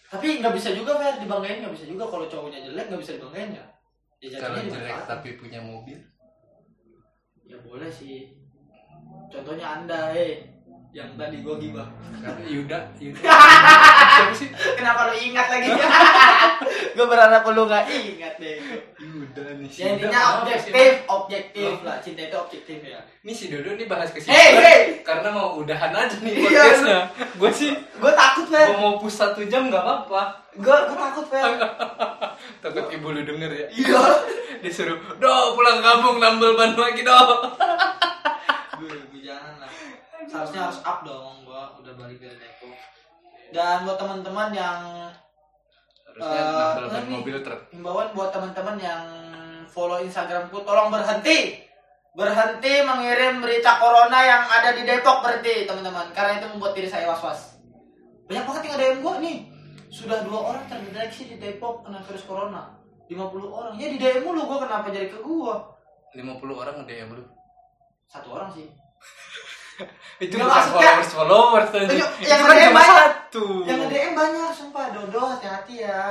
tapi 0.08 0.40
nggak 0.40 0.54
bisa 0.56 0.72
juga 0.72 0.96
Fer 0.96 1.20
dibanggain 1.20 1.60
nggak 1.60 1.74
bisa 1.76 1.86
juga. 1.86 2.04
Kalau 2.08 2.26
cowoknya 2.26 2.64
jelek 2.64 2.88
nggak 2.88 3.02
bisa 3.04 3.14
dibanggain 3.16 3.52
ya 3.52 3.64
ya 4.18 4.38
kalau 4.42 4.58
jelek 4.58 4.74
dimanfaatin. 4.74 5.08
tapi 5.08 5.28
punya 5.38 5.60
mobil? 5.62 5.98
Ya 7.46 7.56
boleh 7.62 7.90
sih. 7.90 8.34
Contohnya 9.30 9.66
anda 9.78 10.12
eh 10.12 10.57
yang 10.88 11.12
tadi 11.14 11.44
gua 11.44 11.60
gibah 11.60 11.84
Karena 12.18 12.42
Yuda, 12.42 12.78
Yuda. 12.96 13.20
Siapa 14.18 14.32
sih? 14.34 14.48
Kenapa 14.74 15.06
lu 15.06 15.14
ingat 15.14 15.46
lagi? 15.46 15.68
gue 16.96 17.06
berharap 17.06 17.46
lu 17.46 17.62
gak 17.64 17.86
ingat 17.86 18.34
deh. 18.36 18.56
Yuda 18.98 19.44
nih. 19.54 19.68
Ya 19.68 19.86
Yuda 19.86 19.94
intinya 19.94 20.20
objektif, 20.40 20.90
objektif 21.06 21.70
Oh. 21.70 21.86
lah. 21.86 21.96
Cinta 22.00 22.22
itu 22.24 22.34
objektif 22.34 22.78
ya. 22.82 22.98
Ini 23.20 23.30
si 23.30 23.44
Dodo 23.46 23.70
nih 23.70 23.86
bahas 23.86 24.10
ke 24.10 24.18
sini. 24.18 24.32
Hey, 24.32 24.50
hey! 24.56 24.80
Karena 25.04 25.28
mau 25.30 25.54
udahan 25.54 25.92
aja 25.92 26.16
nih 26.18 26.34
Iya, 26.34 26.42
podcastnya. 26.42 26.98
Gue 27.36 27.50
sih 27.52 27.70
Gue 27.94 28.12
takut, 28.12 28.46
Fer. 28.48 28.66
mau 28.74 28.98
push 28.98 29.14
satu 29.14 29.44
jam 29.44 29.68
nggak 29.68 29.78
apa-apa. 29.78 30.22
Gue 30.56 30.74
gue 30.74 30.96
takut, 30.98 31.26
Fer. 31.28 31.52
Takut 32.64 32.84
ibu 32.88 33.12
lu 33.12 33.22
denger 33.22 33.50
ya. 33.52 33.66
Iya. 33.70 34.02
Disuruh, 34.58 34.98
do 35.14 35.30
pulang 35.54 35.78
kampung 35.78 36.18
nambel 36.18 36.56
ban 36.56 36.74
lagi 36.74 37.04
do. 37.04 37.18
gue 38.74 38.90
gue 38.90 39.20
jangan 39.20 39.54
lah 39.58 39.67
Seharusnya 40.28 40.60
harus 40.68 40.78
up 40.84 40.98
dong. 41.02 41.34
Gue 41.42 41.62
udah 41.82 41.92
balik 41.96 42.18
dari 42.20 42.36
Depok. 42.36 42.76
Dan 43.48 43.76
buat 43.88 43.96
teman-teman 43.96 44.48
yang 44.52 44.80
Harusnya 46.04 46.42
ban 46.90 47.04
ini. 47.06 47.12
mobil 47.14 47.36
truk. 47.46 47.60
himbauan 47.70 48.08
buat 48.12 48.30
teman-teman 48.34 48.76
yang 48.76 49.02
follow 49.70 50.02
Instagramku 50.02 50.58
tolong 50.66 50.90
berhenti 50.90 51.62
berhenti 52.18 52.74
mengirim 52.82 53.38
berita 53.38 53.78
corona 53.78 54.18
yang 54.26 54.42
ada 54.50 54.74
di 54.74 54.82
Depok 54.82 55.22
berhenti 55.22 55.62
teman-teman 55.68 56.10
karena 56.10 56.42
itu 56.42 56.46
membuat 56.50 56.74
diri 56.74 56.90
saya 56.90 57.06
was-was 57.06 57.62
banyak 58.26 58.42
banget 58.42 58.62
yang 58.66 58.74
ada 58.74 58.82
DM 58.82 58.98
gua 58.98 59.14
nih 59.22 59.38
sudah 59.88 60.18
dua 60.26 60.40
orang 60.50 60.64
terdeteksi 60.66 61.22
di 61.30 61.36
Depok 61.38 61.86
kena 61.86 62.02
virus 62.02 62.26
corona 62.26 62.74
50 63.06 63.22
orang 63.48 63.72
ya 63.78 63.86
di 63.86 63.98
DM 64.02 64.26
lu 64.26 64.42
gua 64.42 64.58
kenapa 64.66 64.90
jadi 64.90 65.06
ke 65.06 65.22
gua 65.22 65.62
50 66.18 66.34
orang 66.50 66.74
nge-DM 66.82 67.08
lu. 67.14 67.24
satu 68.10 68.28
orang 68.34 68.50
sih 68.58 68.66
Itu 70.24 70.34
Nggak, 70.34 70.44
bukan 70.44 70.58
maksudnya- 70.58 70.94
followers 70.98 71.12
followers. 71.12 71.70
Iya, 71.70 71.84
Itu 71.84 72.24
yang 72.24 72.40
kan 72.40 72.56
cuma 72.60 72.74
banyak. 72.74 72.96
satu. 72.98 73.44
yang 73.62 73.78
nge-DM 73.80 74.12
banyak 74.12 74.48
sumpah 74.50 74.86
Dodo 74.90 75.22
hati-hati 75.28 75.74
ya 75.80 76.02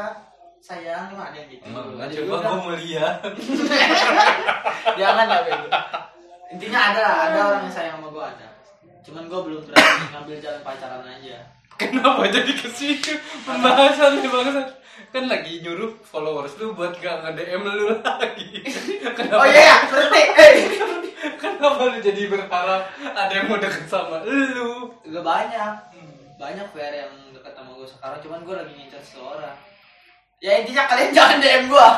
sayang 0.60 1.08
emang 1.10 1.28
ada 1.28 1.38
yang 1.38 1.50
gitu 1.50 1.64
Emang 1.66 1.86
Ada 1.94 2.14
coba 2.18 2.36
gue 2.38 2.56
mau 2.58 2.72
lihat. 2.76 3.16
jangan 5.00 5.26
lah 5.26 5.40
bego 5.42 5.68
intinya 6.48 6.80
ada 6.88 7.00
lah 7.02 7.16
ada 7.26 7.40
orang 7.46 7.62
yang 7.62 7.74
sayang 7.74 7.96
sama 7.96 8.08
gue 8.10 8.24
ada 8.26 8.48
cuman 9.02 9.24
gue 9.26 9.40
belum 9.42 9.62
berani 9.64 10.06
ngambil 10.10 10.36
jalan 10.38 10.62
pacaran 10.62 11.04
aja 11.04 11.38
Kenapa 11.78 12.26
jadi 12.26 12.52
ke 12.52 12.68
situ 12.68 13.14
pembahasan 13.46 14.18
nih 14.18 14.26
bangsa? 14.26 14.66
Kan 15.08 15.30
lagi 15.30 15.62
nyuruh 15.62 15.94
followers 16.02 16.58
lu 16.58 16.74
buat 16.74 16.90
gak 16.96 17.22
nge-DM 17.22 17.62
lu 17.62 18.02
lagi. 18.02 18.66
Kenapa, 19.14 19.38
oh 19.38 19.46
iya 19.46 19.62
ya 19.64 19.78
berhenti 19.86 20.22
eh 20.42 20.54
kenapa 21.42 21.82
lu 21.92 21.98
jadi 22.00 22.22
berharap 22.30 22.82
ada 23.02 23.34
yang 23.34 23.48
mau 23.52 23.60
deket 23.60 23.88
sama 23.88 24.24
lu? 24.24 24.92
gue 25.04 25.24
banyak 25.24 25.74
banyak 26.38 26.68
fair 26.72 26.94
yang 27.06 27.14
deket 27.34 27.54
sama 27.54 27.72
gue 27.76 27.88
sekarang 27.88 28.20
cuman 28.22 28.40
gue 28.46 28.56
lagi 28.56 28.74
ngincer 28.78 29.02
seseorang 29.02 29.58
ya 30.38 30.62
intinya 30.62 30.84
kalian 30.86 31.12
jangan 31.18 31.38
DM 31.42 31.64
gue 31.68 31.88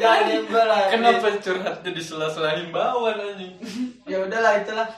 jangan 0.00 0.20
DM 0.26 0.44
gue 0.46 0.64
lah 0.64 0.82
Kenapa 0.90 1.26
curhatnya 1.38 1.90
di 1.90 2.02
sela-sela 2.02 2.58
himbauan 2.58 3.16
anjing? 3.18 3.54
ya 4.06 4.16
udahlah 4.22 4.62
itulah 4.62 4.88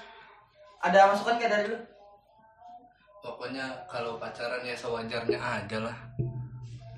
ada 0.83 1.15
masukan 1.15 1.39
kayak 1.39 1.53
dari 1.53 1.67
lu 1.73 1.79
Pokoknya 3.23 3.87
kalau 3.87 4.19
pacaran 4.19 4.67
ya 4.67 4.75
sewajarnya 4.75 5.39
aja 5.39 5.79
lah. 5.79 5.95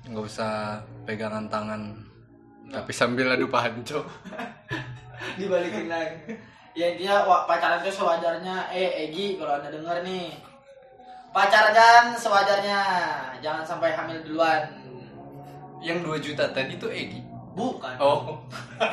Nggak 0.09 0.25
usah 0.25 0.81
pegangan 1.05 1.45
tangan. 1.45 2.01
Tapi 2.71 2.91
sambil 2.91 3.33
adu 3.33 3.47
panco. 3.49 4.05
dibalikin 5.39 5.89
lagi. 5.89 6.37
Ya 6.75 6.91
intinya 6.91 7.23
pacaran 7.47 7.79
itu 7.83 7.91
sewajarnya. 7.95 8.71
Eh 8.73 9.07
Egi 9.07 9.39
kalau 9.39 9.59
anda 9.59 9.71
denger 9.71 10.03
nih. 10.03 10.35
Pacaran 11.31 12.15
sewajarnya. 12.15 12.79
Jangan 13.39 13.63
sampai 13.63 13.95
hamil 13.95 14.19
duluan. 14.27 14.67
Yang 15.79 16.03
2 16.03 16.25
juta 16.31 16.43
tadi 16.51 16.75
tuh 16.75 16.91
Egi. 16.91 17.23
bukan. 17.55 17.95
Oh, 18.03 18.35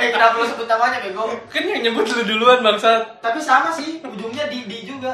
eh 0.00 0.08
kenapa 0.08 0.40
lu 0.40 0.48
sebut 0.48 0.64
namanya 0.64 1.04
bego? 1.04 1.28
Kan 1.52 1.68
yang 1.68 1.84
nyebut 1.84 2.08
lu 2.08 2.24
duluan 2.24 2.64
bangsat. 2.64 3.20
tapi 3.20 3.36
sama 3.44 3.68
sih 3.68 4.00
ujungnya 4.00 4.48
di 4.48 4.64
di 4.64 4.88
juga. 4.88 5.12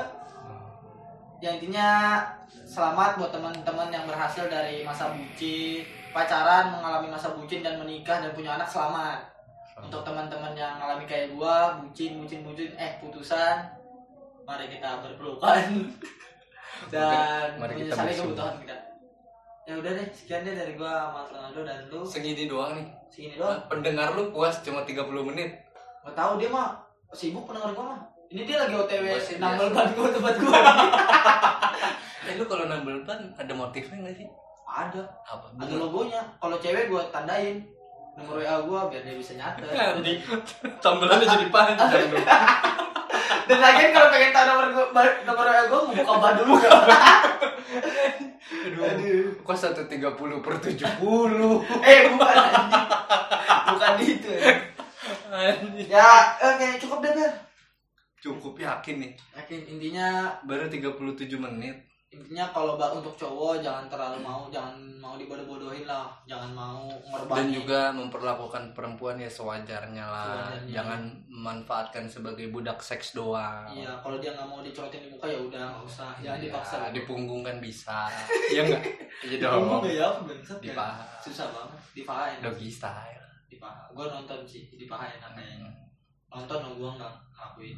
Ya 1.43 1.59
intinya 1.59 2.23
selamat 2.63 3.19
buat 3.19 3.35
teman-teman 3.35 3.91
yang 3.91 4.07
berhasil 4.07 4.47
dari 4.47 4.87
masa 4.87 5.11
bucin 5.11 5.83
pacaran 6.13 6.73
mengalami 6.75 7.09
masa 7.13 7.35
bucin 7.37 7.61
dan 7.61 7.79
menikah 7.81 8.21
dan 8.23 8.33
punya 8.33 8.57
anak 8.57 8.69
selamat 8.69 9.21
untuk 9.79 10.03
teman-teman 10.03 10.53
yang 10.59 10.75
mengalami 10.79 11.05
kayak 11.07 11.31
gua 11.37 11.79
bucin 11.79 12.19
bucin 12.19 12.43
bucin 12.43 12.71
eh 12.75 12.99
putusan 12.99 13.63
mari 14.49 14.67
kita 14.67 15.05
berpelukan 15.05 15.63
dan 16.93 17.59
Mari 17.59 17.75
kita 17.75 17.95
menyesali 17.95 18.13
kebutuhan 18.17 18.55
kita 18.63 18.77
ya 19.69 19.75
udah 19.77 19.93
deh 20.01 20.09
sekian 20.17 20.41
deh 20.49 20.55
dari 20.57 20.73
gua 20.81 21.13
Mas 21.13 21.29
Ronaldo 21.29 21.61
dan 21.69 21.79
lu 21.93 22.01
Segini 22.09 22.49
doang 22.49 22.73
nih. 22.73 22.87
segini 23.13 23.37
doang 23.37 23.61
Pendengar 23.69 24.17
lu 24.17 24.33
puas 24.33 24.65
cuma 24.65 24.81
30 24.81 25.05
menit. 25.29 25.61
Gak 26.09 26.17
tahu 26.17 26.41
dia 26.41 26.49
mah 26.49 26.81
sibuk 27.13 27.45
pendengar 27.45 27.77
gua 27.77 27.85
mah. 27.93 28.01
Ini 28.33 28.49
dia 28.49 28.65
lagi 28.65 28.75
OTW 28.81 29.05
nambel 29.37 29.69
ban 29.77 29.89
gua 29.93 30.09
tempat 30.09 30.35
gua. 30.41 30.61
Eh 32.29 32.37
lu 32.37 32.45
kalau 32.49 32.65
nambel 32.65 33.05
ban 33.05 33.21
ada 33.37 33.53
motifnya 33.53 34.09
nggak 34.09 34.17
sih? 34.17 34.29
Ada, 34.79 35.03
Apa? 35.27 35.47
ada 35.59 35.75
logonya. 35.75 36.23
Kalau 36.39 36.57
cewek 36.63 36.87
gua 36.87 37.03
tandain 37.11 37.67
nomor 38.15 38.43
WA 38.43 38.57
gua 38.67 38.81
biar 38.91 39.03
dia 39.03 39.15
bisa 39.19 39.35
nyatet. 39.35 39.71
Anjing. 39.75 40.19
Tambelannya 40.83 41.27
jadi 41.27 41.47
panjang. 41.51 41.91
Dan 43.49 43.59
lagi 43.65 43.83
kalau 43.91 44.09
pengen 44.13 44.31
tahu 44.31 44.45
nomor 44.47 44.67
gua 44.71 44.85
nomor 45.27 45.45
WA 45.47 45.63
gua 45.67 45.79
gua 45.87 45.95
buka 45.95 46.15
ban 46.23 46.35
dulu 46.39 46.55
gak? 46.63 46.73
Aduh. 48.79 49.27
Kok 49.43 49.57
130 49.57 50.45
per 50.45 50.55
70? 50.63 50.79
eh 51.83 51.99
bukan. 52.15 52.37
Bukan 53.75 53.93
itu. 54.01 54.31
ya. 54.31 54.53
Ya, 55.89 56.09
oke 56.41 56.67
cukup 56.81 56.99
deh. 57.05 57.33
Cukup 58.19 58.55
yakin 58.59 58.97
nih. 58.99 59.13
Yakin 59.37 59.61
intinya 59.79 60.37
Baru 60.43 60.67
37 60.67 60.99
menit. 61.39 61.88
Intinya 62.09 62.49
kalau 62.49 62.75
untuk 62.75 63.13
cowok 63.15 63.61
jangan 63.61 63.85
terlalu 63.87 64.25
mau 64.25 64.49
jangan 64.49 64.73
mau 64.97 65.15
dibodoh-bodohin 65.15 65.85
lah 65.85 66.09
jangan 66.25 66.51
mau 66.51 66.89
ngorbanin 67.05 67.37
Dan 67.37 67.49
juga 67.53 67.81
memperlakukan 67.93 68.73
perempuan 68.73 69.17
ya 69.17 69.29
sewajarnya 69.29 70.03
lah. 70.03 70.49
Sewajarnya. 70.49 70.73
Jangan 70.73 71.01
memanfaatkan 71.29 72.05
sebagai 72.07 72.49
budak 72.49 72.81
seks 72.81 73.13
doang. 73.13 73.69
iya 73.71 73.93
kalau 74.01 74.17
dia 74.17 74.33
nggak 74.33 74.49
mau 74.49 74.59
dicorotin 74.59 75.05
di 75.05 75.09
muka 75.09 75.29
ya 75.29 75.39
udah 75.39 75.63
nggak 75.71 75.85
usah 75.85 76.11
jangan 76.19 76.35
Iya, 76.35 76.45
dipaksa 76.49 76.77
di 76.91 77.01
punggung 77.05 77.43
kan 77.43 77.57
bisa. 77.61 78.09
Iya 78.53 78.63
enggak? 78.65 78.83
Iya 79.23 79.37
Ngomong 79.47 79.69
dong. 79.69 79.83
gak 79.85 79.95
ya 79.95 80.09
bangsat 80.19 80.59
Di 80.59 80.69
ya. 80.69 80.75
paha. 80.75 81.05
susah 81.21 81.47
banget 81.53 81.79
di 81.93 82.03
paha 82.03 82.23
enak 82.31 82.43
Doggy 82.43 82.71
style. 82.71 83.25
di 83.47 83.57
paha 83.57 83.83
gue 83.91 84.05
nonton 84.07 84.41
sih 84.45 84.65
di 84.71 84.85
paha 84.85 85.05
enak 85.11 85.31
kayaknya 85.35 85.69
nonton 86.27 86.59
lo 86.61 86.71
gue 86.75 86.91
nggak 86.97 87.13
ngelakuin 87.31 87.77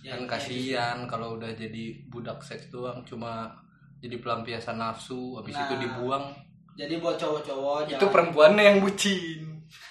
Ya, 0.00 0.16
kan 0.16 0.24
intinya 0.24 0.32
kasihan 0.32 0.96
kalau 1.04 1.36
udah 1.36 1.52
jadi 1.52 1.84
budak 2.08 2.40
seks 2.40 2.72
doang 2.72 3.04
cuma 3.04 3.52
jadi 4.00 4.16
pelampiasan 4.16 4.80
nafsu 4.80 5.36
habis 5.36 5.52
Nah, 5.52 5.68
itu 5.68 5.74
dibuang 5.84 6.24
jadi 6.72 6.94
buat 6.96 7.20
cowok-cowok 7.20 7.84
itu 7.84 7.92
jangan 8.00 8.08
perempuannya 8.08 8.64
yang 8.64 8.78
bucin 8.80 9.40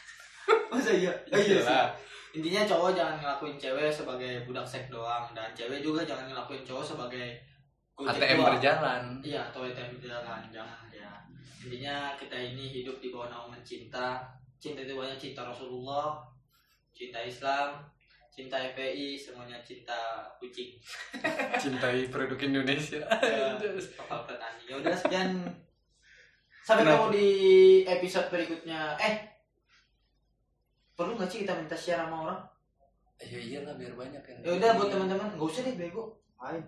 masa 0.74 0.92
iya 0.94 1.14
Oh, 1.30 1.38
iya 1.46 1.62
sih. 1.62 1.86
Intinya 2.30 2.62
cowok 2.62 2.94
jangan 2.94 3.16
ngelakuin 3.22 3.58
cewek 3.58 3.90
sebagai 3.90 4.46
budak 4.46 4.66
seks 4.66 4.90
doang 4.94 5.26
dan 5.34 5.50
cewek 5.58 5.82
juga 5.82 6.06
jangan 6.06 6.30
ngelakuin 6.30 6.62
cowok 6.62 6.86
sebagai 6.86 7.42
ATM 7.98 8.38
doang. 8.40 8.54
berjalan 8.56 9.02
Iya, 9.20 9.42
atau 9.50 9.66
ATM 9.66 9.98
berjalan, 9.98 10.42
jangan 10.54 10.86
ya. 10.94 11.10
Intinya 11.66 12.14
kita 12.16 12.38
ini 12.38 12.70
hidup 12.70 13.02
di 13.02 13.10
bawah 13.10 13.28
naungan 13.28 13.60
cinta. 13.66 14.22
Cinta 14.62 14.86
itu 14.86 14.94
banyak 14.94 15.18
cinta 15.18 15.42
Rasulullah, 15.42 16.22
cinta 16.94 17.20
Islam, 17.24 17.82
cinta 18.40 18.56
FPI, 18.72 19.20
semuanya 19.20 19.60
cinta 19.68 20.24
kucing. 20.40 20.80
cintai 21.62 22.08
produk 22.08 22.40
Indonesia 22.40 23.04
Ya, 23.20 23.60
Kapal 24.00 24.24
petani. 24.24 24.64
Ya 24.64 24.76
udah 24.80 24.96
sekian. 24.96 25.44
Sampai 26.64 26.88
Kenapa? 26.88 27.12
ketemu 27.12 27.16
di 27.20 27.30
episode 27.84 28.28
berikutnya. 28.32 28.96
Eh, 28.96 29.16
perlu 30.96 31.20
nggak 31.20 31.28
sih 31.28 31.44
kita 31.44 31.60
minta 31.60 31.76
share 31.76 32.00
sama 32.08 32.18
orang? 32.24 32.42
ya 33.20 33.36
iyalah 33.36 33.76
biar 33.76 34.00
banyak 34.00 34.24
yang 34.24 34.40
Ya 34.48 34.52
udah 34.56 34.70
buat 34.80 34.90
teman-teman, 34.96 35.28
nggak 35.36 35.44
usah 35.44 35.68
deh 35.68 35.76
bego. 35.76 36.16
Ayo. 36.40 36.64